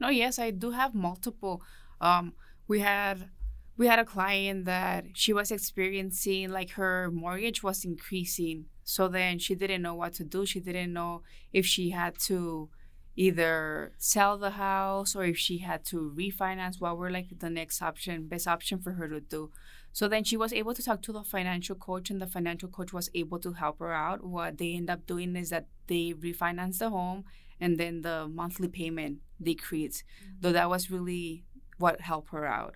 No, 0.00 0.08
yes, 0.08 0.38
I 0.38 0.50
do 0.50 0.72
have 0.72 0.94
multiple. 0.94 1.62
Um, 2.00 2.34
we 2.68 2.80
had 2.80 3.30
we 3.76 3.86
had 3.86 3.98
a 3.98 4.04
client 4.04 4.66
that 4.66 5.04
she 5.14 5.32
was 5.32 5.50
experiencing 5.50 6.50
like 6.50 6.70
her 6.72 7.10
mortgage 7.10 7.62
was 7.62 7.84
increasing 7.84 8.66
so 8.84 9.08
then 9.08 9.38
she 9.38 9.54
didn't 9.54 9.82
know 9.82 9.94
what 9.94 10.14
to 10.14 10.24
do 10.24 10.46
she 10.46 10.60
didn't 10.60 10.92
know 10.92 11.22
if 11.52 11.66
she 11.66 11.90
had 11.90 12.18
to 12.18 12.68
either 13.16 13.92
sell 13.98 14.38
the 14.38 14.50
house 14.50 15.14
or 15.14 15.24
if 15.24 15.36
she 15.36 15.58
had 15.58 15.84
to 15.84 16.12
refinance 16.16 16.80
what 16.80 16.96
were 16.96 17.10
like 17.10 17.26
the 17.38 17.50
next 17.50 17.80
option 17.82 18.26
best 18.26 18.46
option 18.46 18.78
for 18.78 18.92
her 18.92 19.08
to 19.08 19.20
do 19.20 19.50
so 19.94 20.08
then 20.08 20.24
she 20.24 20.36
was 20.36 20.52
able 20.52 20.74
to 20.74 20.82
talk 20.82 21.00
to 21.00 21.12
the 21.12 21.22
financial 21.22 21.76
coach 21.76 22.10
and 22.10 22.20
the 22.20 22.26
financial 22.26 22.68
coach 22.68 22.92
was 22.92 23.08
able 23.14 23.38
to 23.38 23.52
help 23.52 23.78
her 23.78 23.92
out 23.92 24.24
what 24.24 24.58
they 24.58 24.74
end 24.74 24.90
up 24.90 25.06
doing 25.06 25.36
is 25.36 25.50
that 25.50 25.66
they 25.86 26.12
refinance 26.12 26.78
the 26.78 26.90
home 26.90 27.24
and 27.60 27.78
then 27.78 28.02
the 28.02 28.28
monthly 28.28 28.68
payment 28.68 29.18
decreased 29.40 30.02
mm-hmm. 30.20 30.34
though 30.40 30.52
that 30.52 30.68
was 30.68 30.90
really 30.90 31.44
what 31.78 32.00
helped 32.02 32.30
her 32.30 32.44
out 32.44 32.74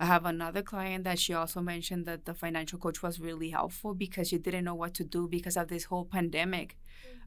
I 0.00 0.06
have 0.06 0.24
another 0.24 0.62
client 0.62 1.04
that 1.04 1.18
she 1.18 1.34
also 1.34 1.60
mentioned 1.60 2.06
that 2.06 2.24
the 2.24 2.32
financial 2.32 2.78
coach 2.78 3.02
was 3.02 3.20
really 3.20 3.50
helpful 3.50 3.92
because 3.92 4.28
she 4.28 4.38
didn't 4.38 4.64
know 4.64 4.74
what 4.74 4.94
to 4.94 5.04
do 5.04 5.28
because 5.28 5.58
of 5.58 5.68
this 5.68 5.84
whole 5.84 6.06
pandemic. 6.06 6.78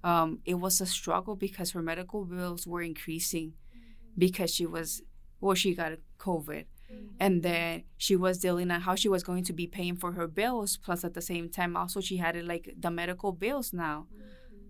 Mm-hmm. 0.03 0.09
Um, 0.09 0.39
it 0.43 0.55
was 0.55 0.81
a 0.81 0.88
struggle 0.88 1.35
because 1.35 1.69
her 1.71 1.83
medical 1.83 2.25
bills 2.25 2.65
were 2.65 2.81
increasing 2.81 3.50
mm-hmm. 3.50 4.13
because 4.17 4.51
she 4.51 4.65
was, 4.65 5.03
well, 5.39 5.53
she 5.53 5.75
got 5.75 6.00
COVID. 6.17 6.65
Mm-hmm. 6.93 7.15
And 7.19 7.43
then 7.43 7.83
she 7.97 8.15
was 8.15 8.39
dealing 8.39 8.71
on 8.71 8.81
how 8.81 8.95
she 8.95 9.09
was 9.09 9.23
going 9.23 9.43
to 9.45 9.53
be 9.53 9.67
paying 9.67 9.95
for 9.95 10.13
her 10.13 10.27
bills. 10.27 10.77
Plus, 10.77 11.03
at 11.03 11.13
the 11.13 11.21
same 11.21 11.50
time, 11.50 11.75
also 11.75 12.01
she 12.01 12.17
had 12.17 12.41
like 12.43 12.73
the 12.77 12.91
medical 12.91 13.31
bills 13.31 13.73
now. 13.73 14.07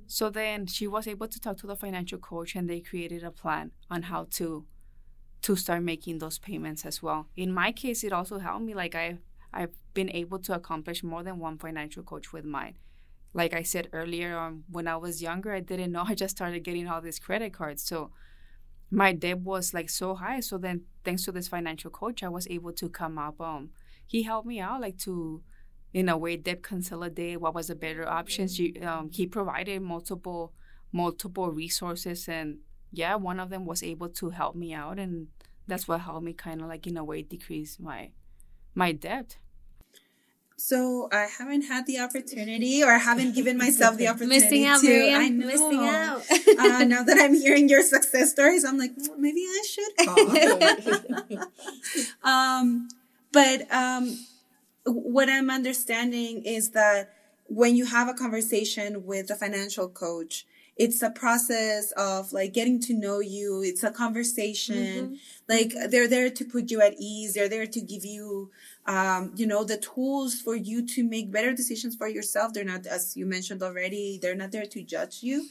So 0.06 0.30
then 0.30 0.68
she 0.68 0.86
was 0.88 1.08
able 1.08 1.28
to 1.28 1.40
talk 1.40 1.58
to 1.58 1.68
the 1.68 1.76
financial 1.76 2.20
coach, 2.20 2.56
and 2.56 2.70
they 2.70 2.82
created 2.82 3.24
a 3.24 3.32
plan 3.32 3.72
on 3.90 4.04
how 4.04 4.28
to 4.32 4.66
to 5.44 5.56
start 5.58 5.84
making 5.84 6.20
those 6.20 6.40
payments 6.40 6.86
as 6.86 7.04
well. 7.04 7.28
In 7.36 7.52
my 7.52 7.72
case, 7.74 8.04
it 8.04 8.14
also 8.14 8.40
helped 8.40 8.64
me. 8.64 8.74
Like 8.74 8.96
I, 8.96 9.18
I've 9.54 9.76
been 9.94 10.10
able 10.10 10.40
to 10.40 10.56
accomplish 10.56 11.04
more 11.04 11.22
than 11.22 11.38
one 11.38 11.58
financial 11.58 12.02
coach 12.02 12.32
with 12.32 12.46
mine. 12.46 12.76
Like 13.34 13.54
I 13.54 13.64
said 13.64 13.90
earlier, 13.92 14.38
um, 14.38 14.64
when 14.70 14.88
I 14.88 14.96
was 14.96 15.22
younger, 15.22 15.52
I 15.52 15.60
didn't 15.60 15.92
know. 15.92 16.06
I 16.08 16.16
just 16.16 16.38
started 16.38 16.64
getting 16.64 16.88
all 16.88 17.02
these 17.02 17.20
credit 17.20 17.54
cards, 17.54 17.84
so 17.84 18.12
my 18.94 19.12
debt 19.14 19.40
was 19.40 19.74
like 19.74 19.90
so 19.90 20.16
high. 20.16 20.40
So 20.40 20.58
then, 20.58 20.82
thanks 21.04 21.26
to 21.26 21.32
this 21.32 21.48
financial 21.48 21.92
coach, 21.92 22.24
I 22.24 22.30
was 22.30 22.48
able 22.48 22.74
to 22.74 22.90
come 22.90 23.18
up. 23.18 23.42
Um, 23.42 23.72
he 24.06 24.24
helped 24.24 24.48
me 24.48 24.60
out, 24.60 24.82
like 24.82 24.98
to, 25.00 25.42
in 25.94 26.10
a 26.10 26.18
way, 26.18 26.38
debt 26.38 26.62
consolidate. 26.64 27.42
What 27.42 27.56
was 27.56 27.68
the 27.68 27.76
better 27.76 28.08
options? 28.08 28.60
Um, 28.82 29.10
he 29.12 29.26
provided 29.28 29.82
multiple, 29.82 30.54
multiple 30.92 31.52
resources 31.52 32.28
and 32.28 32.60
yeah, 32.94 33.16
one 33.16 33.40
of 33.40 33.50
them 33.50 33.66
was 33.66 33.82
able 33.82 34.10
to 34.10 34.30
help 34.30 34.56
me 34.56 34.72
out, 34.72 35.00
and 35.00 35.28
that's 35.68 35.88
what 35.88 36.02
helped 36.02 36.24
me 36.24 36.34
kind 36.34 36.62
of 36.62 36.68
like 36.68 36.86
in 36.86 36.96
a 36.96 37.04
way 37.04 37.24
decrease 37.24 37.80
my 37.80 38.12
my 38.76 38.92
debt. 38.92 39.38
So 40.66 41.10
I 41.12 41.26
haven't 41.26 41.64
had 41.64 41.88
the 41.88 42.00
opportunity, 42.00 42.86
or 42.86 42.94
I 42.94 42.98
haven't 42.98 43.36
given 43.36 43.58
myself 43.58 43.98
the 43.98 44.08
opportunity 44.12 44.40
missing 44.40 44.66
out, 44.66 44.80
to. 44.80 44.88
Miriam. 44.88 45.22
I 45.22 45.28
know. 45.28 45.46
Missing 45.46 45.80
out. 45.80 46.22
uh, 46.58 46.84
now 46.86 47.04
that 47.04 47.18
I'm 47.20 47.34
hearing 47.34 47.68
your 47.68 47.84
success 47.84 48.32
stories, 48.32 48.64
I'm 48.64 48.78
like, 48.78 48.92
well, 48.96 49.18
maybe 49.18 49.42
I 49.42 49.64
should 49.68 51.40
um, 52.24 52.88
but 53.34 53.70
um, 53.74 54.18
what 54.86 55.28
I'm 55.28 55.50
understanding 55.50 56.44
is 56.46 56.72
that 56.72 57.14
when 57.48 57.76
you 57.76 57.86
have 57.86 58.08
a 58.08 58.14
conversation 58.14 59.06
with 59.06 59.30
a 59.32 59.36
financial 59.36 59.90
coach, 59.90 60.46
it's 60.76 61.02
a 61.02 61.10
process 61.10 61.92
of 61.98 62.34
like 62.34 62.54
getting 62.54 62.80
to 62.82 62.94
know 62.94 63.20
you. 63.20 63.62
It's 63.64 63.84
a 63.84 63.92
conversation. 63.92 64.76
Mm-hmm. 64.76 65.14
Like 65.48 65.74
they're 65.92 66.08
there 66.08 66.30
to 66.30 66.46
put 66.46 66.72
you 66.72 66.82
at 66.82 66.96
ease. 67.00 67.34
They're 67.36 67.50
there 67.50 67.68
to 67.68 67.82
give 67.82 68.06
you, 68.06 68.50
um, 68.86 69.32
you 69.36 69.48
know, 69.48 69.64
the 69.64 69.78
tools 69.78 70.36
for 70.36 70.56
you 70.56 70.86
to 70.88 71.04
make 71.04 71.32
better 71.32 71.54
decisions 71.54 71.96
for 71.96 72.08
yourself. 72.08 72.54
They're 72.54 72.66
not, 72.66 72.86
as 72.86 73.16
you 73.16 73.26
mentioned 73.26 73.64
already, 73.64 74.20
they're 74.22 74.36
not 74.36 74.52
there 74.52 74.66
to 74.66 74.84
judge 74.84 75.24
you. 75.24 75.48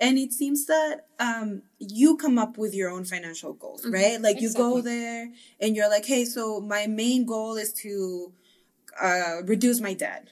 And 0.00 0.18
it 0.18 0.32
seems 0.32 0.66
that, 0.66 1.06
um, 1.18 1.62
you 1.78 2.16
come 2.16 2.38
up 2.38 2.58
with 2.58 2.74
your 2.74 2.90
own 2.90 3.04
financial 3.04 3.54
goals, 3.54 3.82
mm-hmm. 3.82 3.94
right? 3.94 4.20
Like 4.20 4.36
exactly. 4.36 4.64
you 4.64 4.74
go 4.74 4.80
there 4.80 5.30
and 5.60 5.74
you're 5.74 5.88
like, 5.88 6.04
Hey, 6.04 6.24
so 6.24 6.60
my 6.60 6.86
main 6.86 7.24
goal 7.24 7.56
is 7.56 7.72
to, 7.84 8.32
uh, 9.00 9.42
reduce 9.44 9.80
my 9.80 9.94
debt 9.94 10.28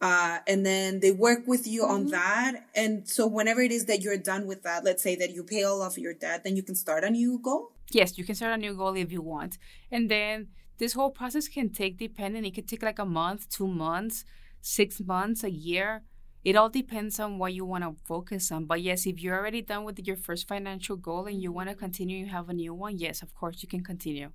uh, 0.00 0.38
and 0.46 0.64
then 0.64 1.00
they 1.00 1.12
work 1.12 1.46
with 1.46 1.66
you 1.66 1.82
mm-hmm. 1.82 1.92
on 1.92 2.06
that. 2.08 2.66
And 2.74 3.08
so 3.08 3.26
whenever 3.26 3.60
it 3.60 3.72
is 3.72 3.86
that 3.86 4.02
you're 4.02 4.16
done 4.16 4.46
with 4.46 4.62
that, 4.62 4.84
let's 4.84 5.02
say 5.02 5.16
that 5.16 5.32
you 5.32 5.42
pay 5.42 5.64
all 5.64 5.82
of 5.82 5.98
your 5.98 6.14
debt, 6.14 6.44
then 6.44 6.56
you 6.56 6.62
can 6.62 6.74
start 6.74 7.04
a 7.04 7.10
new 7.10 7.38
goal. 7.38 7.72
Yes, 7.90 8.18
you 8.18 8.24
can 8.24 8.34
start 8.34 8.52
a 8.52 8.56
new 8.56 8.74
goal 8.74 8.96
if 8.96 9.12
you 9.12 9.22
want. 9.22 9.58
And 9.92 10.10
then 10.10 10.48
this 10.78 10.92
whole 10.94 11.10
process 11.10 11.48
can 11.48 11.70
take, 11.70 11.98
depending, 11.98 12.44
it 12.44 12.54
could 12.54 12.68
take 12.68 12.82
like 12.82 12.98
a 12.98 13.04
month, 13.04 13.48
two 13.48 13.66
months, 13.66 14.24
six 14.60 15.00
months, 15.00 15.44
a 15.44 15.50
year. 15.50 16.02
It 16.44 16.54
all 16.54 16.68
depends 16.68 17.18
on 17.18 17.38
what 17.38 17.54
you 17.54 17.64
want 17.64 17.82
to 17.84 17.94
focus 18.04 18.52
on. 18.52 18.66
But 18.66 18.80
yes, 18.80 19.06
if 19.06 19.20
you're 19.20 19.36
already 19.36 19.62
done 19.62 19.84
with 19.84 19.98
your 20.06 20.16
first 20.16 20.46
financial 20.46 20.96
goal 20.96 21.26
and 21.26 21.42
you 21.42 21.50
want 21.50 21.68
to 21.70 21.74
continue, 21.74 22.18
you 22.18 22.26
have 22.26 22.48
a 22.48 22.52
new 22.52 22.72
one, 22.72 22.98
yes, 22.98 23.22
of 23.22 23.34
course, 23.34 23.62
you 23.62 23.68
can 23.68 23.82
continue. 23.82 24.30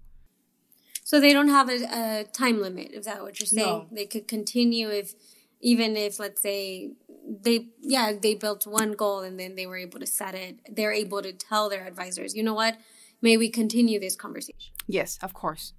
So 1.03 1.19
they 1.19 1.33
don't 1.33 1.47
have 1.47 1.69
a, 1.69 1.83
a 1.83 2.25
time 2.31 2.61
limit. 2.61 2.91
Is 2.91 3.05
that 3.05 3.21
what 3.21 3.39
you're 3.39 3.47
saying? 3.47 3.65
No. 3.65 3.87
They 3.91 4.05
could 4.05 4.27
continue 4.27 4.89
if, 4.89 5.13
even 5.61 5.95
if 5.95 6.19
let's 6.19 6.41
say 6.41 6.91
they, 7.27 7.67
yeah, 7.81 8.13
they 8.19 8.35
built 8.35 8.67
one 8.67 8.93
goal 8.93 9.21
and 9.21 9.39
then 9.39 9.55
they 9.55 9.65
were 9.65 9.77
able 9.77 9.99
to 9.99 10.07
set 10.07 10.35
it. 10.35 10.59
They're 10.69 10.93
able 10.93 11.21
to 11.21 11.33
tell 11.33 11.69
their 11.69 11.85
advisors, 11.85 12.35
you 12.35 12.43
know 12.43 12.53
what? 12.53 12.77
May 13.21 13.37
we 13.37 13.49
continue 13.49 13.99
this 13.99 14.15
conversation? 14.15 14.73
Yes, 14.87 15.17
of 15.21 15.33
course. 15.33 15.73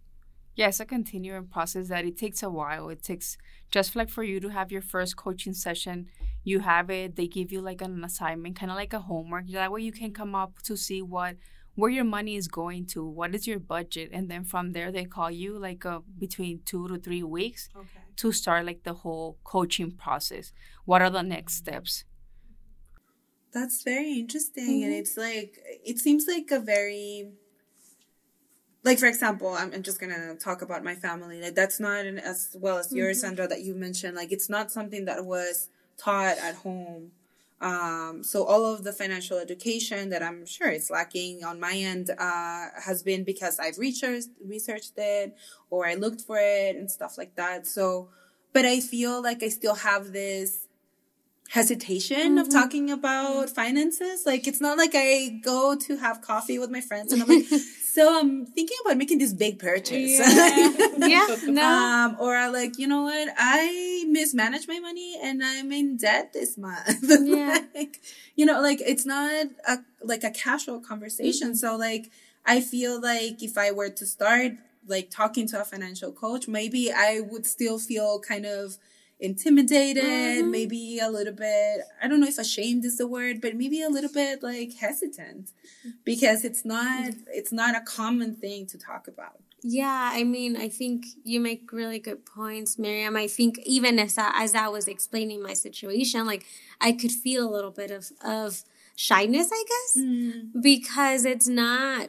Yes, 0.55 0.81
a 0.81 0.85
continuing 0.85 1.47
process 1.47 1.89
that 1.89 2.05
it 2.05 2.19
takes 2.19 2.43
a 2.43 2.51
while. 2.51 2.91
It 2.91 3.03
takes 3.03 3.39
just 3.71 3.97
like 3.97 4.11
for 4.11 4.23
you 4.23 4.39
to 4.41 4.49
have 4.51 4.71
your 4.71 4.83
first 4.83 5.17
coaching 5.17 5.55
session, 5.55 6.09
you 6.45 6.61
have 6.61 6.91
it. 6.91 7.17
They 7.17 7.27
give 7.27 7.51
you 7.53 7.61
like 7.63 7.81
an 7.81 8.05
assignment, 8.05 8.57
kind 8.57 8.71
of 8.71 8.77
like 8.77 8.93
a 8.93 9.01
homework. 9.01 9.49
That 9.49 9.73
way 9.73 9.81
you 9.81 9.93
can 9.93 10.13
come 10.13 10.35
up 10.35 10.61
to 10.65 10.77
see 10.77 11.01
what 11.01 11.37
where 11.75 11.91
your 11.91 12.05
money 12.05 12.37
is 12.37 12.49
going 12.49 12.85
to, 12.85 13.03
what 13.03 13.35
is 13.35 13.47
your 13.47 13.59
budget, 13.59 14.11
and 14.13 14.31
then 14.31 14.45
from 14.45 14.73
there 14.73 14.93
they 14.93 15.07
call 15.07 15.31
you 15.31 15.59
like 15.59 15.87
uh, 15.87 16.01
between 16.19 16.61
two 16.67 16.87
to 16.89 16.99
three 16.99 17.23
weeks 17.23 17.71
okay. 17.75 18.01
to 18.17 18.31
start 18.31 18.67
like 18.67 18.83
the 18.83 18.93
whole 18.93 19.39
coaching 19.43 19.91
process. 19.91 20.53
What 20.85 21.01
are 21.01 21.09
the 21.09 21.23
next 21.23 21.55
steps? 21.55 22.05
That's 23.55 23.83
very 23.83 24.19
interesting, 24.19 24.65
mm-hmm. 24.65 24.85
and 24.85 24.93
it's 24.95 25.17
like 25.17 25.59
it 25.85 25.99
seems 25.99 26.27
like 26.27 26.51
a 26.51 26.61
very 26.61 27.31
like 28.85 28.99
for 28.99 29.07
example 29.07 29.49
I'm, 29.49 29.73
I'm, 29.73 29.83
just 29.83 30.01
gonna 30.01 30.35
talk 30.37 30.63
about 30.63 30.83
my 30.85 30.95
family 30.95 31.41
like 31.41 31.55
that's 31.55 31.81
not 31.81 32.05
an, 32.05 32.19
as 32.19 32.57
well 32.61 32.79
as 32.79 32.93
yours 32.93 33.19
mm-hmm. 33.19 33.27
sandra 33.29 33.49
that 33.49 33.63
you 33.63 33.75
mentioned 33.75 34.17
like 34.17 34.33
it's 34.33 34.49
not 34.49 34.71
something 34.71 35.05
that 35.07 35.25
was 35.25 35.69
taught 35.97 36.39
at 36.39 36.57
home 36.57 37.13
um, 37.63 38.25
so 38.25 38.45
all 38.45 38.67
of 38.67 38.83
the 38.83 38.93
financial 38.93 39.39
education 39.39 40.11
that 40.11 40.21
I'm 40.21 40.45
sure 40.45 40.69
is 40.69 40.91
lacking 40.91 41.45
on 41.45 41.61
my 41.61 41.75
end 41.75 42.11
uh, 42.11 42.67
has 42.85 43.05
been 43.05 43.23
because 43.23 43.61
I've 43.61 43.79
researched 43.79 44.31
researched 44.45 44.95
it 44.97 45.37
or 45.71 45.87
I 45.87 45.95
looked 45.95 46.23
for 46.23 46.39
it 46.39 46.75
and 46.75 46.91
stuff 46.91 47.17
like 47.17 47.37
that. 47.37 47.69
So, 47.69 48.09
but 48.53 48.65
I 48.65 48.81
feel 48.81 49.23
like 49.23 49.45
I 49.45 49.49
still 49.49 49.77
have 49.77 50.13
this 50.13 50.67
hesitation 51.53 52.17
mm-hmm. 52.17 52.39
of 52.39 52.49
talking 52.49 52.91
about 52.91 53.51
finances. 53.51 54.25
Like 54.25 54.49
it's 54.49 54.59
not 54.59 54.79
like 54.79 54.93
I 54.95 55.39
go 55.45 55.77
to 55.77 55.97
have 55.99 56.23
coffee 56.23 56.59
with 56.59 56.71
my 56.71 56.81
friends 56.81 57.13
and 57.13 57.21
I'm 57.23 57.29
like, 57.29 57.45
so 57.93 58.19
I'm 58.19 58.47
thinking 58.47 58.79
about 58.83 58.97
making 58.97 59.19
this 59.19 59.35
big 59.35 59.59
purchase. 59.59 60.19
Yeah, 60.19 60.73
yeah 61.07 61.37
no. 61.45 61.63
Um, 61.63 62.17
or 62.19 62.35
I 62.35 62.49
like, 62.49 62.79
you 62.79 62.87
know 62.87 63.03
what? 63.03 63.29
I 63.37 64.07
mismanage 64.09 64.67
my 64.67 64.79
money 64.79 65.19
and 65.23 65.45
I'm 65.45 65.71
in 65.73 65.99
debt 65.99 66.33
this 66.33 66.57
month. 66.57 67.05
Yeah. 67.33 67.59
like, 67.75 68.01
you 68.35 68.47
know, 68.47 68.63
like 68.63 68.81
it's 68.81 69.05
not 69.05 69.47
a 69.69 69.79
like 70.03 70.25
a 70.25 70.31
casual 70.31 70.81
conversation. 70.81 71.49
Mm-hmm. 71.49 71.57
So 71.57 71.77
like, 71.77 72.11
I 72.47 72.63
feel 72.63 72.99
like 72.99 73.43
if 73.43 73.59
I 73.59 73.73
were 73.73 73.91
to 73.91 74.07
start 74.07 74.53
like 74.87 75.11
talking 75.11 75.47
to 75.49 75.61
a 75.61 75.65
financial 75.65 76.13
coach, 76.13 76.49
maybe 76.49 76.91
I 76.91 77.21
would 77.21 77.45
still 77.45 77.79
feel 77.79 78.21
kind 78.21 78.47
of 78.47 78.79
intimidated, 79.23 80.03
mm-hmm. 80.03 80.51
maybe 80.51 80.99
a 80.99 81.09
little 81.09 81.33
bit, 81.33 81.83
I 82.03 82.09
don't 82.09 82.19
know 82.21 82.27
if 82.27 82.39
ashamed 82.39 82.85
is 82.85 82.99
the 82.99 83.07
word, 83.07 83.41
but 83.41 83.55
maybe 83.55 83.81
a 83.81 83.89
little 83.89 84.11
bit 84.13 84.43
like 84.43 84.75
hesitant 84.75 85.53
because 86.05 86.45
it's 86.45 86.65
not, 86.65 87.13
it's 87.29 87.53
not 87.53 87.77
a 87.77 87.81
common 87.81 88.35
thing 88.35 88.67
to 88.67 88.77
talk 88.77 89.07
about. 89.07 89.41
Yeah, 89.63 90.11
I 90.13 90.25
mean, 90.25 90.57
I 90.57 90.69
think 90.69 91.07
you 91.23 91.39
make 91.39 91.73
really 91.73 92.01
good 92.01 92.27
points, 92.27 92.81
Miriam. 92.81 93.15
I 93.15 93.29
think 93.29 93.61
even 93.65 94.01
as 94.01 94.19
I, 94.19 94.33
as 94.35 94.57
I 94.57 94.67
was 94.67 94.89
explaining 94.89 95.41
my 95.41 95.53
situation, 95.53 96.27
like 96.27 96.45
I 96.81 96.91
could 96.91 97.13
feel 97.13 97.49
a 97.49 97.51
little 97.51 97.71
bit 97.71 97.93
of, 97.93 98.11
of 98.25 98.65
shyness, 98.97 99.51
I 99.53 99.65
guess, 99.69 100.05
mm. 100.05 100.51
because 100.61 101.25
it's 101.25 101.47
not, 101.47 102.07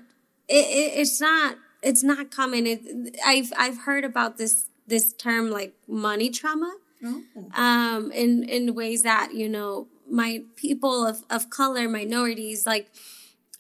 it, 0.48 0.66
it, 0.66 0.94
it's 1.02 1.22
not, 1.22 1.58
it's 1.84 2.02
not 2.02 2.32
common. 2.32 2.66
It, 2.66 3.20
I've, 3.24 3.54
I've 3.56 3.78
heard 3.82 4.04
about 4.04 4.40
this, 4.40 4.66
this 4.88 5.14
term 5.14 5.52
like 5.52 5.76
money 5.88 6.32
trauma 6.32 6.74
Oh. 7.04 7.22
Um, 7.56 8.12
in, 8.12 8.44
in 8.44 8.74
ways 8.76 9.04
that, 9.04 9.34
you 9.34 9.50
know, 9.50 9.88
my 10.10 10.44
people 10.56 11.06
of, 11.06 11.24
of 11.30 11.50
color, 11.50 11.90
minorities, 11.90 12.66
like 12.66 12.90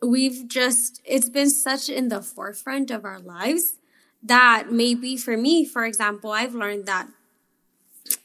we've 0.01 0.47
just, 0.47 1.01
it's 1.05 1.29
been 1.29 1.49
such 1.49 1.89
in 1.89 2.09
the 2.09 2.21
forefront 2.21 2.91
of 2.91 3.05
our 3.05 3.19
lives 3.19 3.77
that 4.21 4.71
maybe 4.71 5.17
for 5.17 5.35
me, 5.35 5.65
for 5.65 5.85
example, 5.85 6.31
I've 6.31 6.55
learned 6.55 6.85
that 6.85 7.07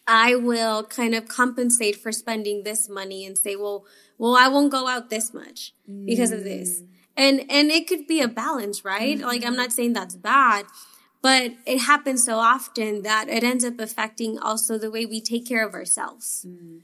I 0.07 0.35
will 0.35 0.85
kind 0.85 1.15
of 1.15 1.29
compensate 1.29 1.97
for 1.97 2.13
spending 2.13 2.63
this 2.65 2.89
money 2.89 3.27
and 3.27 3.37
say, 3.37 3.57
well, 3.57 3.85
well, 4.17 4.37
I 4.37 4.49
won't 4.49 4.73
go 4.73 4.89
out 4.89 5.11
this 5.11 5.33
much 5.33 5.75
because 6.05 6.33
of 6.33 6.45
this. 6.45 6.81
Mm. 6.81 6.87
And, 7.17 7.51
and 7.51 7.71
it 7.71 7.87
could 7.89 8.07
be 8.07 8.21
a 8.21 8.29
balance, 8.29 8.85
right? 8.85 9.19
Mm-hmm. 9.19 9.27
Like, 9.27 9.45
I'm 9.45 9.57
not 9.57 9.73
saying 9.73 9.93
that's 9.93 10.17
bad, 10.17 10.67
but 11.23 11.53
it 11.67 11.81
happens 11.81 12.25
so 12.25 12.39
often 12.39 13.03
that 13.03 13.29
it 13.29 13.45
ends 13.45 13.65
up 13.65 13.79
affecting 13.79 14.39
also 14.39 14.79
the 14.79 14.91
way 14.91 15.05
we 15.07 15.21
take 15.21 15.47
care 15.47 15.67
of 15.67 15.75
ourselves. 15.75 16.47
Mm. 16.49 16.81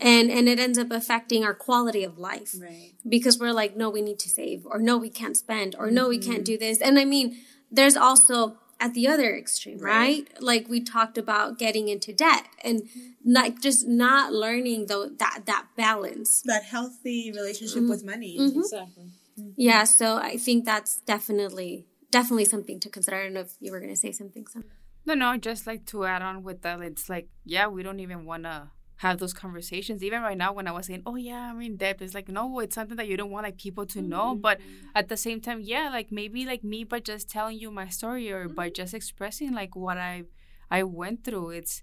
And, 0.00 0.30
and 0.30 0.48
it 0.48 0.60
ends 0.60 0.78
up 0.78 0.92
affecting 0.92 1.44
our 1.44 1.54
quality 1.54 2.04
of 2.04 2.18
life. 2.18 2.54
Right. 2.60 2.92
Because 3.08 3.38
we're 3.38 3.52
like, 3.52 3.76
no, 3.76 3.90
we 3.90 4.00
need 4.00 4.20
to 4.20 4.28
save, 4.28 4.64
or 4.64 4.78
no, 4.78 4.96
we 4.96 5.10
can't 5.10 5.36
spend, 5.36 5.74
or 5.76 5.86
mm-hmm. 5.86 5.94
no, 5.94 6.08
we 6.08 6.18
can't 6.18 6.38
mm-hmm. 6.38 6.44
do 6.44 6.58
this. 6.58 6.80
And 6.80 7.00
I 7.00 7.04
mean, 7.04 7.36
there's 7.70 7.96
also 7.96 8.58
at 8.80 8.94
the 8.94 9.08
other 9.08 9.36
extreme, 9.36 9.78
right? 9.78 10.28
right? 10.30 10.42
Like 10.42 10.68
we 10.68 10.80
talked 10.80 11.18
about 11.18 11.58
getting 11.58 11.88
into 11.88 12.12
debt 12.12 12.46
and 12.62 12.82
mm-hmm. 12.82 13.00
not 13.24 13.60
just 13.60 13.88
not 13.88 14.32
learning 14.32 14.86
though 14.86 15.08
that 15.08 15.42
that 15.46 15.66
balance, 15.76 16.42
that 16.44 16.64
healthy 16.64 17.32
relationship 17.32 17.78
mm-hmm. 17.78 17.90
with 17.90 18.04
money. 18.04 18.38
Mm-hmm. 18.38 18.60
Exactly. 18.60 19.10
Yeah, 19.56 19.84
so 19.84 20.16
I 20.16 20.36
think 20.36 20.64
that's 20.64 21.00
definitely 21.00 21.86
definitely 22.10 22.44
something 22.44 22.80
to 22.80 22.88
consider. 22.88 23.16
I 23.16 23.22
don't 23.24 23.34
know 23.34 23.40
if 23.40 23.54
you 23.60 23.72
were 23.72 23.80
going 23.80 23.92
to 23.92 23.96
say 23.96 24.12
something. 24.12 24.46
something. 24.46 24.70
No, 25.06 25.14
no, 25.14 25.36
just 25.36 25.66
like 25.66 25.86
to 25.86 26.04
add 26.04 26.22
on 26.22 26.42
with 26.42 26.62
that, 26.62 26.80
it's 26.80 27.08
like, 27.08 27.28
yeah, 27.44 27.66
we 27.66 27.82
don't 27.82 28.00
even 28.00 28.24
want 28.24 28.42
to 28.44 28.70
have 28.96 29.18
those 29.18 29.32
conversations. 29.32 30.02
Even 30.02 30.22
right 30.22 30.36
now, 30.36 30.52
when 30.52 30.66
I 30.66 30.72
was 30.72 30.86
saying, 30.86 31.02
oh, 31.06 31.14
yeah, 31.14 31.50
I'm 31.50 31.60
in 31.62 31.76
debt, 31.76 32.02
it's 32.02 32.14
like, 32.14 32.28
no, 32.28 32.58
it's 32.58 32.74
something 32.74 32.96
that 32.96 33.08
you 33.08 33.16
don't 33.16 33.30
want 33.30 33.44
like 33.44 33.56
people 33.56 33.86
to 33.86 34.02
know. 34.02 34.32
Mm-hmm. 34.32 34.40
But 34.40 34.60
at 34.94 35.08
the 35.08 35.16
same 35.16 35.40
time, 35.40 35.60
yeah, 35.62 35.88
like 35.88 36.12
maybe 36.12 36.44
like 36.44 36.64
me, 36.64 36.84
but 36.84 37.04
just 37.04 37.30
telling 37.30 37.58
you 37.58 37.70
my 37.70 37.88
story 37.88 38.30
or 38.30 38.46
mm-hmm. 38.46 38.54
by 38.54 38.70
just 38.70 38.94
expressing 38.94 39.52
like 39.54 39.74
what 39.76 39.98
I 39.98 40.24
I 40.70 40.82
went 40.82 41.24
through, 41.24 41.50
it's 41.50 41.82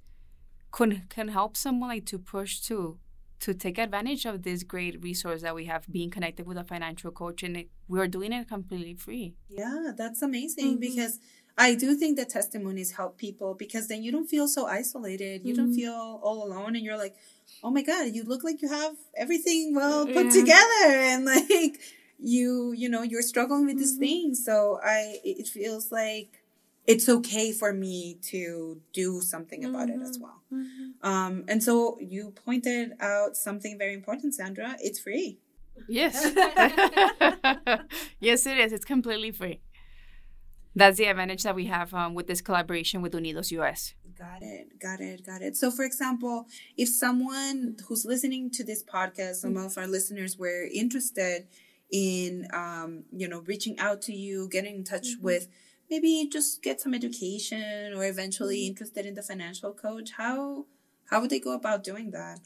can 0.72 1.04
can 1.10 1.30
help 1.30 1.56
someone 1.56 1.90
like 1.90 2.06
to 2.08 2.20
push 2.20 2.60
to 2.62 3.00
to 3.46 3.54
take 3.54 3.78
advantage 3.78 4.26
of 4.26 4.42
this 4.42 4.64
great 4.64 5.04
resource 5.04 5.44
that 5.44 5.54
we 5.54 5.66
have 5.66 5.86
being 5.92 6.10
connected 6.10 6.48
with 6.48 6.58
a 6.58 6.64
financial 6.64 7.12
coach 7.12 7.44
and 7.44 7.56
it, 7.56 7.70
we're 7.88 8.08
doing 8.08 8.34
it 8.34 8.48
completely 8.48 8.96
free 8.96 9.36
yeah 9.48 9.92
that's 9.96 10.24
amazing 10.24 10.72
mm-hmm. 10.72 10.80
because 10.80 11.20
i 11.60 11.76
do 11.76 11.96
think 11.96 12.18
that 12.18 12.28
testimonies 12.28 12.94
help 12.94 13.20
people 13.20 13.54
because 13.54 13.88
then 13.88 14.02
you 14.02 14.12
don't 14.12 14.26
feel 14.26 14.48
so 14.48 14.66
isolated 14.66 15.46
you 15.46 15.54
mm-hmm. 15.54 15.66
don't 15.66 15.76
feel 15.76 16.20
all 16.24 16.44
alone 16.44 16.76
and 16.76 16.84
you're 16.84 16.98
like 16.98 17.16
oh 17.64 17.70
my 17.70 17.84
god 17.84 18.16
you 18.16 18.24
look 18.24 18.44
like 18.44 18.64
you 18.64 18.68
have 18.68 18.96
everything 19.16 19.76
well 19.76 20.08
put 20.08 20.26
yeah. 20.26 20.32
together 20.32 20.86
and 21.12 21.26
like 21.26 21.80
you 22.18 22.74
you 22.76 22.90
know 22.90 23.04
you're 23.04 23.22
struggling 23.22 23.66
with 23.66 23.76
mm-hmm. 23.76 23.82
this 23.82 23.98
thing 23.98 24.34
so 24.34 24.80
i 24.84 25.20
it 25.24 25.48
feels 25.48 25.92
like 25.92 26.42
it's 26.88 27.10
okay 27.10 27.52
for 27.52 27.74
me 27.74 28.18
to 28.22 28.80
do 28.94 29.22
something 29.22 29.66
about 29.66 29.88
mm-hmm. 29.90 30.02
it 30.02 30.04
as 30.04 30.18
mm-hmm. 30.18 30.24
well. 30.24 30.42
Mm-hmm. 30.54 31.08
Um, 31.08 31.46
and 31.48 31.64
so 31.64 31.98
you 32.00 32.32
pointed 32.46 32.94
out 33.00 33.36
something 33.36 33.78
very 33.78 33.94
important, 33.94 34.36
Sandra. 34.36 34.76
It's 34.80 35.00
free. 35.00 35.40
Yes. 35.88 36.16
yes, 38.20 38.46
it 38.46 38.58
is. 38.58 38.72
It's 38.72 38.86
completely 38.86 39.32
free. 39.32 39.62
That's 40.76 40.98
the 40.98 41.06
advantage 41.06 41.44
that 41.44 41.56
we 41.56 41.66
have 41.66 41.94
um, 41.94 42.14
with 42.14 42.28
this 42.28 42.42
collaboration 42.42 43.02
with 43.02 43.14
Unidos 43.14 43.52
US. 43.52 43.94
Got 44.18 44.42
it. 44.42 44.80
Got 44.80 45.02
it. 45.02 45.26
Got 45.26 45.42
it. 45.42 45.58
So, 45.58 45.72
for 45.72 45.84
example, 45.84 46.46
if 46.78 46.90
someone 46.90 47.78
who's 47.88 48.06
listening 48.06 48.52
to 48.52 48.64
this 48.64 48.84
podcast, 48.84 49.36
some 49.36 49.58
of 49.58 49.78
our 49.78 49.88
listeners 49.88 50.38
were 50.38 50.68
interested 50.74 51.48
in, 51.92 52.48
um, 52.54 53.04
you 53.12 53.28
know, 53.28 53.40
reaching 53.42 53.78
out 53.80 54.02
to 54.04 54.14
you, 54.14 54.48
getting 54.50 54.76
in 54.78 54.84
touch 54.84 55.08
mm-hmm. 55.16 55.26
with 55.26 55.48
maybe 55.90 56.28
just 56.32 56.62
get 56.62 56.82
some 56.82 56.94
education 56.94 57.94
or 57.94 58.06
eventually 58.06 58.58
mm-hmm. 58.58 58.70
interested 58.70 59.06
in 59.06 59.14
the 59.14 59.24
financial 59.24 59.74
coach, 59.74 60.12
how 60.18 60.66
how 61.10 61.22
would 61.22 61.30
they 61.30 61.40
go 61.40 61.54
about 61.54 61.84
doing 61.84 62.12
that? 62.12 62.40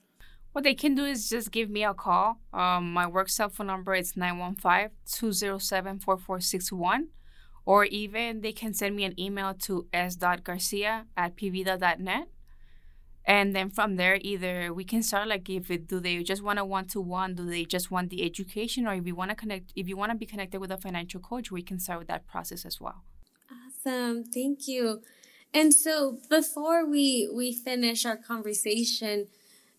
What 0.51 0.63
they 0.63 0.73
can 0.73 0.95
do 0.95 1.05
is 1.05 1.29
just 1.29 1.51
give 1.51 1.69
me 1.69 1.83
a 1.83 1.93
call. 1.93 2.39
Um, 2.51 2.91
my 2.91 3.05
work 3.07 3.29
cell 3.29 3.49
phone 3.49 3.67
number 3.67 3.93
is 3.93 4.13
915-207-4461. 4.13 7.09
Or 7.65 7.85
even 7.85 8.41
they 8.41 8.51
can 8.51 8.73
send 8.73 8.95
me 8.95 9.03
an 9.03 9.19
email 9.19 9.53
to 9.53 9.85
s.garcia 9.93 11.05
at 11.15 11.37
pvida.net. 11.37 12.29
And 13.25 13.55
then 13.55 13.69
from 13.69 13.97
there, 13.97 14.17
either 14.21 14.73
we 14.73 14.83
can 14.83 15.03
start 15.03 15.27
like 15.27 15.47
if 15.49 15.69
it, 15.69 15.87
do 15.87 15.99
they 15.99 16.23
just 16.23 16.41
want 16.41 16.57
a 16.57 16.65
one 16.65 16.87
to 16.87 16.99
one, 16.99 17.35
do 17.35 17.45
they 17.45 17.63
just 17.63 17.91
want 17.91 18.09
the 18.09 18.23
education, 18.23 18.87
or 18.87 18.95
if 18.95 19.05
you 19.05 19.13
want 19.13 19.29
to 19.29 19.35
connect, 19.35 19.71
if 19.75 19.87
you 19.87 19.95
want 19.95 20.11
to 20.11 20.17
be 20.17 20.25
connected 20.25 20.59
with 20.59 20.71
a 20.71 20.77
financial 20.77 21.19
coach, 21.19 21.51
we 21.51 21.61
can 21.61 21.77
start 21.79 21.99
with 21.99 22.07
that 22.07 22.25
process 22.25 22.65
as 22.65 22.81
well. 22.81 23.03
Awesome. 23.85 24.23
Thank 24.23 24.67
you. 24.67 25.01
And 25.53 25.73
so 25.73 26.17
before 26.29 26.85
we 26.85 27.29
we 27.33 27.53
finish 27.53 28.05
our 28.05 28.17
conversation, 28.17 29.27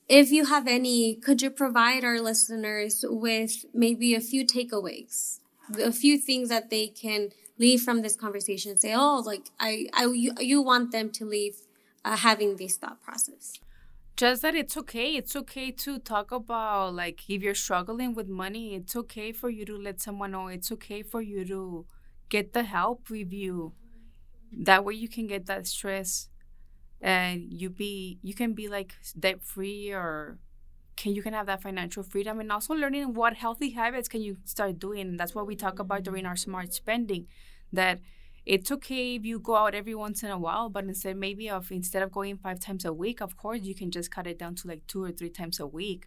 if 0.08 0.32
you 0.32 0.46
have 0.46 0.66
any, 0.66 1.14
could 1.14 1.42
you 1.42 1.50
provide 1.50 2.02
our 2.02 2.20
listeners 2.20 3.04
with 3.08 3.64
maybe 3.74 4.14
a 4.14 4.20
few 4.20 4.44
takeaways, 4.44 5.40
a 5.78 5.92
few 5.92 6.18
things 6.18 6.48
that 6.48 6.70
they 6.70 6.88
can 6.88 7.30
leave 7.58 7.82
from 7.82 8.02
this 8.02 8.16
conversation? 8.16 8.78
Say, 8.78 8.94
oh, 8.94 9.22
like 9.24 9.50
I, 9.60 9.86
I, 9.92 10.06
you, 10.06 10.32
you 10.40 10.62
want 10.62 10.92
them 10.92 11.10
to 11.10 11.24
leave 11.24 11.56
uh, 12.04 12.16
having 12.16 12.56
this 12.56 12.76
thought 12.76 13.02
process. 13.02 13.52
Just 14.16 14.42
that 14.42 14.54
it's 14.54 14.76
okay. 14.76 15.14
It's 15.14 15.36
okay 15.36 15.70
to 15.72 15.98
talk 15.98 16.32
about 16.32 16.94
like 16.94 17.28
if 17.28 17.42
you're 17.42 17.54
struggling 17.54 18.14
with 18.14 18.28
money. 18.28 18.74
It's 18.74 18.96
okay 18.96 19.30
for 19.32 19.50
you 19.50 19.64
to 19.66 19.76
let 19.76 20.00
someone 20.00 20.32
know. 20.32 20.48
It's 20.48 20.72
okay 20.72 21.02
for 21.02 21.20
you 21.20 21.44
to 21.44 21.86
get 22.28 22.52
the 22.54 22.62
help 22.62 23.10
with 23.10 23.32
you 23.32 23.74
that 24.52 24.84
way 24.84 24.94
you 24.94 25.08
can 25.08 25.26
get 25.26 25.46
that 25.46 25.66
stress 25.66 26.28
and 27.00 27.52
you 27.52 27.70
be 27.70 28.18
you 28.22 28.34
can 28.34 28.52
be 28.52 28.68
like 28.68 28.94
debt 29.18 29.42
free 29.42 29.92
or 29.92 30.38
can 30.96 31.14
you 31.14 31.22
can 31.22 31.32
have 31.32 31.46
that 31.46 31.62
financial 31.62 32.02
freedom 32.02 32.40
and 32.40 32.52
also 32.52 32.74
learning 32.74 33.14
what 33.14 33.34
healthy 33.34 33.70
habits 33.70 34.08
can 34.08 34.20
you 34.20 34.36
start 34.44 34.78
doing. 34.78 35.16
That's 35.16 35.34
what 35.34 35.46
we 35.46 35.56
talk 35.56 35.78
about 35.78 36.02
during 36.02 36.26
our 36.26 36.36
smart 36.36 36.74
spending 36.74 37.26
that 37.72 38.00
it's 38.44 38.70
okay 38.72 39.14
if 39.14 39.24
you 39.24 39.38
go 39.38 39.56
out 39.56 39.74
every 39.74 39.94
once 39.94 40.22
in 40.22 40.30
a 40.30 40.38
while 40.38 40.68
but 40.68 40.84
instead 40.84 41.16
maybe 41.16 41.48
of 41.48 41.70
instead 41.70 42.02
of 42.02 42.10
going 42.10 42.36
five 42.36 42.58
times 42.58 42.84
a 42.84 42.92
week 42.92 43.20
of 43.20 43.36
course 43.36 43.60
you 43.62 43.74
can 43.74 43.90
just 43.90 44.10
cut 44.10 44.26
it 44.26 44.38
down 44.38 44.54
to 44.54 44.66
like 44.66 44.86
two 44.86 45.04
or 45.04 45.12
three 45.12 45.30
times 45.30 45.60
a 45.60 45.66
week 45.66 46.06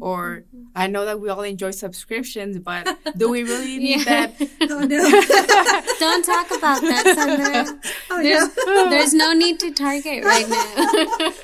or 0.00 0.44
I 0.74 0.86
know 0.88 1.04
that 1.04 1.20
we 1.20 1.28
all 1.28 1.42
enjoy 1.42 1.70
subscriptions, 1.70 2.58
but 2.58 2.98
do 3.16 3.30
we 3.30 3.42
really 3.42 3.78
need 3.78 4.06
yeah. 4.06 4.26
that? 4.26 4.50
Oh 4.64 4.80
no! 4.80 4.88
Don't 6.00 6.24
talk 6.24 6.46
about 6.50 6.80
that, 6.80 7.04
Sandra. 7.14 7.80
Oh, 8.10 8.22
there's, 8.22 8.56
no. 8.56 8.90
there's 8.90 9.12
no 9.12 9.32
need 9.34 9.60
to 9.60 9.72
target 9.72 10.24
right 10.24 10.48
now. 10.48 10.72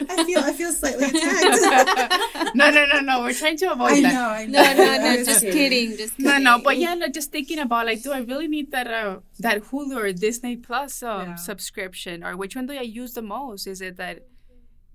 I 0.09 0.25
feel 0.27 0.41
I 0.41 0.53
feel 0.53 0.73
slightly 0.73 1.05
attacked. 1.05 2.55
no, 2.55 2.71
no, 2.71 2.87
no, 2.87 3.01
no. 3.01 3.21
We're 3.21 3.35
trying 3.35 3.59
to 3.59 3.73
avoid 3.73 3.93
I 3.93 4.01
that. 4.01 4.13
Know, 4.15 4.29
I 4.29 4.47
know. 4.47 4.63
No, 4.63 4.73
no, 4.73 5.17
no. 5.17 5.25
Just 5.25 5.43
kidding. 5.43 5.97
Just 5.99 6.17
kidding. 6.17 6.33
No, 6.33 6.57
no. 6.57 6.63
But 6.63 6.79
yeah, 6.79 6.95
like, 6.95 7.13
just 7.13 7.31
thinking 7.31 7.59
about 7.59 7.87
like, 7.87 8.03
do 8.03 8.11
I 8.11 8.21
really 8.21 8.49
need 8.49 8.71
that 8.73 8.87
uh, 8.87 9.21
that 9.41 9.65
Hulu 9.65 9.97
or 9.97 10.13
Disney 10.13 10.57
Plus 10.57 11.03
um, 11.03 11.29
yeah. 11.29 11.35
subscription, 11.35 12.25
or 12.25 12.37
which 12.37 12.57
one 12.57 12.67
do 12.67 12.73
I 12.73 12.83
use 12.83 13.13
the 13.13 13.23
most? 13.23 13.67
Is 13.67 13.83
it 13.83 13.97
that 13.99 14.23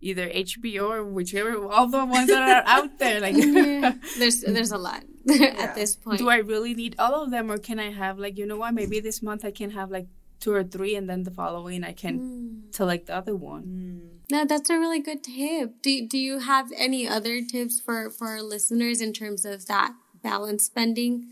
either 0.02 0.30
HBO 0.30 0.90
or 0.90 1.04
whichever 1.04 1.68
all 1.68 1.88
the 1.88 2.06
ones 2.06 2.28
that 2.28 2.42
are 2.42 2.64
out 2.68 3.00
there. 3.00 3.20
Like 3.20 3.36
yeah. 3.38 3.94
there's 4.18 4.42
there's 4.42 4.72
a 4.72 4.78
lot 4.78 5.04
yeah. 5.26 5.56
at 5.58 5.76
this 5.76 5.96
point. 5.96 6.20
Do 6.20 6.30
I 6.30 6.38
really 6.38 6.74
need 6.74 6.96
all 7.00 7.24
of 7.24 7.32
them, 7.32 7.52
or 7.52 7.58
can 7.58 7.80
I 7.80 7.92
have 7.92 8.20
like 8.20 8.38
you 8.38 8.46
know 8.46 8.58
what? 8.58 8.74
Maybe 8.74 9.00
this 9.00 9.22
month 9.22 9.46
I 9.46 9.52
can 9.52 9.72
have 9.72 9.92
like 9.92 10.08
two 10.40 10.54
or 10.54 10.64
three, 10.64 10.96
and 10.96 11.10
then 11.10 11.24
the 11.24 11.32
following 11.32 11.84
I 11.84 11.94
can 11.94 12.20
mm. 12.20 12.76
select 12.76 13.08
the 13.08 13.16
other 13.16 13.36
one. 13.36 13.64
Mm. 13.64 14.16
No, 14.32 14.44
that's 14.44 14.70
a 14.70 14.78
really 14.78 15.00
good 15.00 15.24
tip. 15.24 15.82
Do 15.82 16.08
Do 16.08 16.18
you 16.18 16.40
have 16.40 16.72
any 16.78 17.08
other 17.08 17.42
tips 17.42 17.80
for 17.80 18.10
for 18.10 18.28
our 18.28 18.42
listeners 18.42 19.02
in 19.02 19.14
terms 19.14 19.46
of 19.46 19.68
that 19.68 19.94
balance 20.24 20.66
spending? 20.66 21.28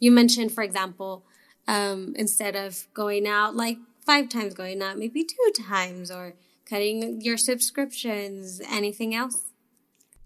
You 0.00 0.12
mentioned, 0.12 0.52
for 0.52 0.62
example, 0.62 1.24
um, 1.66 2.14
instead 2.16 2.54
of 2.56 2.86
going 2.94 3.26
out 3.26 3.56
like 3.56 3.78
five 4.06 4.28
times 4.28 4.54
going 4.54 4.80
out, 4.80 4.96
maybe 4.96 5.24
two 5.24 5.52
times 5.62 6.10
or 6.10 6.34
cutting 6.68 7.20
your 7.20 7.36
subscriptions, 7.36 8.60
anything 8.70 9.14
else? 9.14 9.42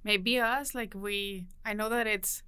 Maybe 0.04 0.40
us, 0.40 0.74
like 0.74 0.94
we, 0.94 1.46
I 1.64 1.74
know 1.74 1.88
that 1.88 2.06
it's 2.06 2.42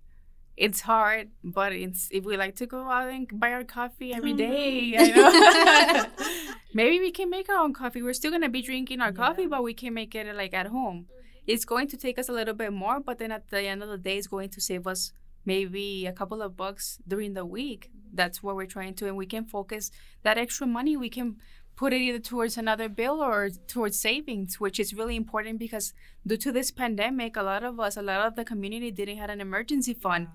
it's 0.57 0.81
hard, 0.83 1.31
but 1.43 1.73
it's 1.73 2.09
if 2.11 2.25
we 2.25 2.37
like 2.37 2.57
to 2.57 2.67
go 2.67 2.89
out 2.89 3.09
and 3.09 3.29
buy 3.41 3.53
our 3.53 3.65
coffee 3.65 4.13
every 4.13 4.35
mm-hmm. 4.35 4.53
day, 4.53 4.95
I 4.99 5.07
know. 5.11 6.55
maybe 6.75 7.01
we 7.01 7.11
can 7.11 7.29
make 7.31 7.49
our 7.49 7.59
own 7.59 7.73
coffee. 7.73 8.03
We're 8.03 8.15
still 8.15 8.31
gonna 8.31 8.49
be 8.49 8.63
drinking 8.63 9.01
our 9.01 9.09
yeah. 9.09 9.17
coffee, 9.17 9.47
but 9.47 9.63
we 9.63 9.75
can 9.75 9.95
make 9.95 10.15
it 10.15 10.35
like 10.35 10.55
at 10.55 10.67
home. 10.67 11.07
Mm-hmm. 11.07 11.21
It's 11.47 11.65
going 11.65 11.89
to 11.89 11.97
take 11.97 12.19
us 12.19 12.29
a 12.29 12.33
little 12.33 12.55
bit 12.55 12.73
more, 12.73 13.01
but 13.01 13.19
then 13.19 13.31
at 13.31 13.51
the 13.51 13.63
end 13.63 13.83
of 13.83 13.89
the 13.89 13.99
day, 13.99 14.17
it's 14.17 14.27
going 14.27 14.49
to 14.51 14.61
save 14.61 14.87
us 14.87 15.13
maybe 15.45 16.07
a 16.07 16.13
couple 16.13 16.41
of 16.41 16.57
bucks 16.57 16.99
during 17.07 17.35
the 17.35 17.45
week. 17.45 17.91
Mm-hmm. 17.91 18.17
That's 18.17 18.43
what 18.43 18.57
we're 18.57 18.67
trying 18.67 18.95
to, 18.95 19.07
and 19.07 19.17
we 19.17 19.27
can 19.27 19.45
focus 19.45 19.91
that 20.23 20.39
extra 20.39 20.67
money. 20.67 20.97
We 20.97 21.11
can 21.11 21.37
put 21.77 21.93
it 21.93 22.01
either 22.01 22.19
towards 22.19 22.57
another 22.57 22.89
bill 22.89 23.23
or 23.23 23.51
towards 23.67 23.99
savings, 23.99 24.61
which 24.61 24.79
is 24.79 24.95
really 24.95 25.17
important 25.17 25.59
because 25.59 25.93
due 26.27 26.37
to 26.37 26.53
this 26.53 26.71
pandemic, 26.71 27.37
a 27.37 27.43
lot 27.43 27.65
of 27.65 27.81
us, 27.81 27.97
a 27.97 28.03
lot 28.03 28.27
of 28.27 28.37
the 28.37 28.45
community 28.45 28.91
didn't 28.91 29.19
have 29.19 29.31
an 29.31 29.41
emergency 29.41 29.95
fund 29.95 30.29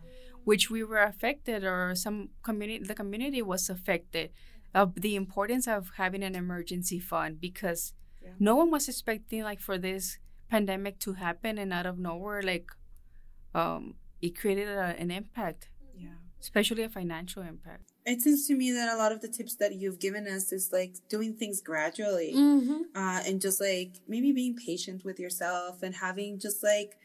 which 0.44 0.70
we 0.70 0.84
were 0.84 1.04
affected 1.04 1.64
or 1.64 1.94
some 1.96 2.30
community 2.44 2.84
the 2.84 2.96
community 2.96 3.42
was 3.42 3.70
affected 3.70 4.32
of 4.74 4.96
the 4.96 5.16
importance 5.16 5.68
of 5.68 5.92
having 5.98 6.24
an 6.24 6.36
emergency 6.36 7.00
fund 7.00 7.40
because 7.40 7.94
yeah. 8.22 8.30
no 8.40 8.56
one 8.56 8.72
was 8.72 8.88
expecting 8.88 9.44
like 9.44 9.60
for 9.60 9.78
this 9.78 10.20
pandemic 10.50 11.00
to 11.00 11.14
happen 11.14 11.58
and 11.58 11.74
out 11.74 11.86
of 11.86 11.98
nowhere 11.98 12.42
like 12.42 12.72
um 13.54 13.96
it 14.22 14.38
created 14.38 14.68
a, 14.68 14.96
an 14.98 15.12
impact. 15.12 15.70
Yeah. 15.96 16.18
Especially 16.42 16.84
a 16.84 16.90
financial 16.90 17.42
impact 17.42 17.94
it 18.10 18.22
seems 18.22 18.48
to 18.48 18.56
me 18.56 18.72
that 18.72 18.94
a 18.94 18.98
lot 18.98 19.12
of 19.12 19.22
the 19.22 19.28
tips 19.28 19.56
that 19.56 19.76
you've 19.76 20.00
given 20.00 20.28
us 20.28 20.52
is 20.52 20.72
like 20.72 20.96
doing 21.10 21.34
things 21.34 21.62
gradually 21.62 22.34
mm-hmm. 22.36 22.82
uh, 22.96 23.22
and 23.26 23.42
just 23.42 23.62
like 23.62 23.94
maybe 24.08 24.32
being 24.32 24.56
patient 24.56 25.04
with 25.06 25.20
yourself 25.20 25.84
and 25.84 25.96
having 25.96 26.40
just 26.40 26.64
like 26.64 26.98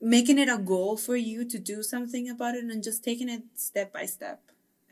making 0.00 0.38
it 0.38 0.48
a 0.48 0.58
goal 0.58 0.96
for 0.96 1.16
you 1.16 1.44
to 1.48 1.58
do 1.58 1.82
something 1.82 2.28
about 2.28 2.54
it 2.54 2.64
and 2.64 2.82
just 2.82 3.04
taking 3.04 3.28
it 3.28 3.42
step 3.54 3.92
by 3.92 4.06
step 4.06 4.40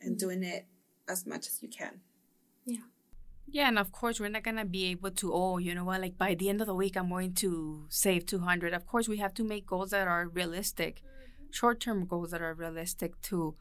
and 0.01 0.13
mm-hmm. 0.13 0.19
doing 0.19 0.43
it 0.43 0.67
as 1.09 1.27
much 1.27 1.47
as 1.47 1.63
you 1.63 1.69
can. 1.69 2.01
Yeah. 2.65 2.85
Yeah, 3.51 3.69
and 3.69 3.79
of 3.79 3.93
course 3.93 4.21
we're 4.21 4.29
not 4.29 4.43
gonna 4.43 4.67
be 4.67 4.85
able 4.87 5.11
to. 5.13 5.33
Oh, 5.33 5.57
you 5.57 5.75
know 5.75 5.85
what? 5.85 6.03
Like 6.03 6.19
by 6.19 6.35
the 6.35 6.51
end 6.51 6.61
of 6.61 6.67
the 6.67 6.75
week, 6.75 6.97
I'm 6.97 7.09
going 7.09 7.33
to 7.35 7.87
save 7.89 8.27
200. 8.27 8.75
Of 8.75 8.87
course, 8.87 9.09
we 9.09 9.17
have 9.19 9.33
to 9.35 9.45
make 9.45 9.67
goals 9.67 9.91
that 9.93 10.07
are 10.07 10.29
realistic, 10.29 10.97
mm-hmm. 10.97 11.51
short-term 11.51 12.05
goals 12.05 12.33
that 12.33 12.43
are 12.43 12.53
realistic 12.53 13.19
too, 13.23 13.55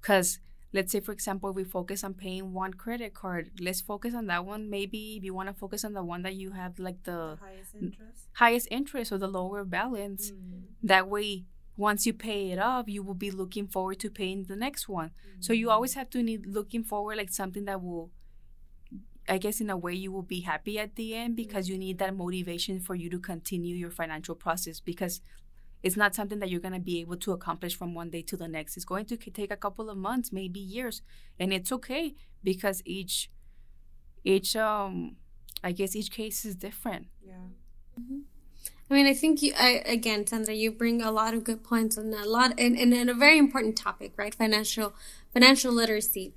because 0.00 0.38
let's 0.74 0.90
say 0.90 1.00
for 1.00 1.12
example 1.12 1.52
we 1.52 1.64
focus 1.64 2.02
on 2.04 2.12
paying 2.12 2.52
one 2.52 2.74
credit 2.74 3.14
card 3.14 3.50
let's 3.60 3.80
focus 3.80 4.12
on 4.12 4.26
that 4.26 4.44
one 4.44 4.68
maybe 4.68 5.16
if 5.16 5.24
you 5.24 5.32
want 5.32 5.48
to 5.48 5.54
focus 5.54 5.84
on 5.84 5.92
the 5.94 6.02
one 6.02 6.22
that 6.22 6.34
you 6.34 6.50
have 6.50 6.78
like 6.78 7.02
the, 7.04 7.12
the 7.12 7.38
highest 7.40 7.74
interest 7.80 8.28
highest 8.32 8.68
interest 8.70 9.12
or 9.12 9.18
the 9.18 9.28
lower 9.28 9.64
balance 9.64 10.32
mm. 10.32 10.62
that 10.82 11.08
way 11.08 11.44
once 11.76 12.04
you 12.06 12.12
pay 12.12 12.50
it 12.50 12.58
off 12.58 12.88
you 12.88 13.02
will 13.02 13.14
be 13.14 13.30
looking 13.30 13.68
forward 13.68 13.98
to 14.00 14.10
paying 14.10 14.44
the 14.44 14.56
next 14.56 14.88
one 14.88 15.08
mm. 15.08 15.42
so 15.42 15.52
you 15.52 15.70
always 15.70 15.94
have 15.94 16.10
to 16.10 16.22
need 16.22 16.44
looking 16.44 16.82
forward 16.82 17.16
like 17.16 17.30
something 17.30 17.64
that 17.64 17.80
will 17.80 18.10
I 19.26 19.38
guess 19.38 19.58
in 19.58 19.70
a 19.70 19.76
way 19.76 19.94
you 19.94 20.12
will 20.12 20.22
be 20.22 20.40
happy 20.40 20.78
at 20.78 20.96
the 20.96 21.14
end 21.14 21.34
because 21.34 21.66
you 21.66 21.78
need 21.78 21.96
that 21.98 22.14
motivation 22.14 22.78
for 22.78 22.94
you 22.94 23.08
to 23.08 23.18
continue 23.18 23.74
your 23.74 23.90
financial 23.90 24.34
process 24.34 24.80
because 24.80 25.22
it's 25.84 25.98
not 25.98 26.14
something 26.14 26.38
that 26.40 26.48
you're 26.50 26.60
going 26.66 26.74
to 26.74 26.80
be 26.80 27.00
able 27.02 27.18
to 27.18 27.32
accomplish 27.32 27.76
from 27.76 27.94
one 27.94 28.08
day 28.08 28.22
to 28.22 28.36
the 28.38 28.48
next. 28.48 28.74
It's 28.76 28.86
going 28.86 29.04
to 29.04 29.16
take 29.18 29.52
a 29.52 29.56
couple 29.56 29.90
of 29.90 29.98
months, 29.98 30.32
maybe 30.32 30.58
years, 30.58 31.02
and 31.38 31.52
it's 31.52 31.70
okay 31.70 32.14
because 32.42 32.82
each 32.86 33.30
each 34.24 34.56
um 34.56 35.16
I 35.62 35.72
guess 35.72 35.94
each 35.94 36.10
case 36.10 36.44
is 36.46 36.56
different. 36.56 37.06
Yeah. 37.24 37.48
Mm-hmm. 38.00 38.20
I 38.90 38.94
mean, 38.94 39.06
I 39.06 39.14
think 39.14 39.42
you, 39.42 39.52
I, 39.58 39.82
again, 39.86 40.26
Sandra, 40.26 40.54
you 40.54 40.70
bring 40.70 41.00
a 41.00 41.10
lot 41.10 41.32
of 41.32 41.42
good 41.42 41.64
points 41.64 41.96
and 41.96 42.12
a 42.14 42.28
lot, 42.28 42.52
and, 42.58 42.76
and, 42.76 42.92
and 42.92 43.08
a 43.08 43.14
very 43.14 43.38
important 43.38 43.76
topic, 43.76 44.12
right? 44.16 44.34
Financial, 44.34 44.92
financial 45.32 45.72
literacy, 45.72 46.34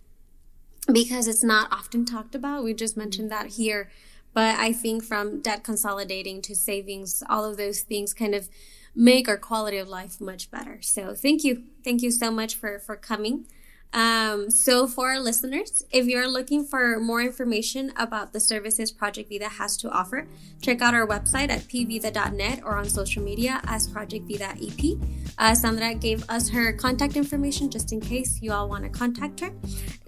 because 0.91 1.27
it's 1.27 1.43
not 1.43 1.71
often 1.73 2.05
talked 2.05 2.35
about. 2.35 2.63
We 2.63 2.73
just 2.73 2.95
mentioned 2.95 3.29
that 3.31 3.47
here, 3.47 3.91
but 4.33 4.57
I 4.57 4.71
think 4.71 5.03
from 5.03 5.41
debt 5.41 5.65
consolidating 5.65 6.41
to 6.43 6.55
savings, 6.55 7.21
all 7.29 7.43
of 7.43 7.57
those 7.57 7.81
things 7.81 8.13
kind 8.13 8.33
of 8.33 8.49
make 8.97 9.29
our 9.29 9.37
quality 9.37 9.77
of 9.77 9.87
life 9.87 10.19
much 10.19 10.49
better. 10.49 10.79
So 10.81 11.13
thank 11.13 11.43
you. 11.43 11.63
Thank 11.83 12.01
you 12.01 12.09
so 12.09 12.31
much 12.31 12.55
for, 12.55 12.79
for 12.79 12.95
coming. 12.95 13.45
Um, 13.93 14.49
so 14.49 14.85
for 14.85 15.09
our 15.11 15.19
listeners, 15.19 15.85
if 15.91 16.07
you're 16.07 16.27
looking 16.27 16.65
for 16.65 16.99
more 16.99 17.21
information 17.21 17.93
about 17.95 18.33
the 18.33 18.39
services 18.39 18.91
Project 18.91 19.29
Vida 19.29 19.47
has 19.47 19.77
to 19.77 19.89
offer, 19.89 20.27
check 20.61 20.81
out 20.81 20.93
our 20.93 21.07
website 21.07 21.49
at 21.49 21.61
pvida.net 21.61 22.61
or 22.65 22.75
on 22.75 22.89
social 22.89 23.23
media 23.23 23.61
as 23.65 23.87
Project 23.87 24.25
Vida 24.25 24.53
EP. 24.61 24.97
Uh, 25.37 25.55
Sandra 25.55 25.93
gave 25.93 26.27
us 26.29 26.49
her 26.49 26.73
contact 26.73 27.15
information 27.15 27.69
just 27.69 27.93
in 27.93 28.01
case 28.01 28.41
you 28.41 28.51
all 28.51 28.67
want 28.67 28.83
to 28.83 28.89
contact 28.89 29.39
her. 29.39 29.51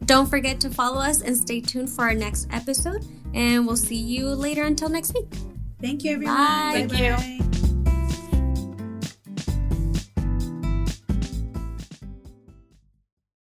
Don't 0.06 0.28
forget 0.28 0.60
to 0.62 0.70
follow 0.70 1.00
us 1.00 1.22
and 1.22 1.38
stay 1.38 1.62
tuned 1.62 1.90
for 1.90 2.02
our 2.02 2.16
next 2.16 2.48
episode. 2.52 3.06
And 3.34 3.66
we'll 3.68 3.78
see 3.78 3.96
you 3.96 4.30
later 4.30 4.64
until 4.64 4.90
next 4.90 5.14
week. 5.14 5.28
Thank 5.80 6.04
you, 6.04 6.14
everyone. 6.14 6.36
Bye. 6.36 6.88
Thank 6.90 7.62
you. 7.62 7.69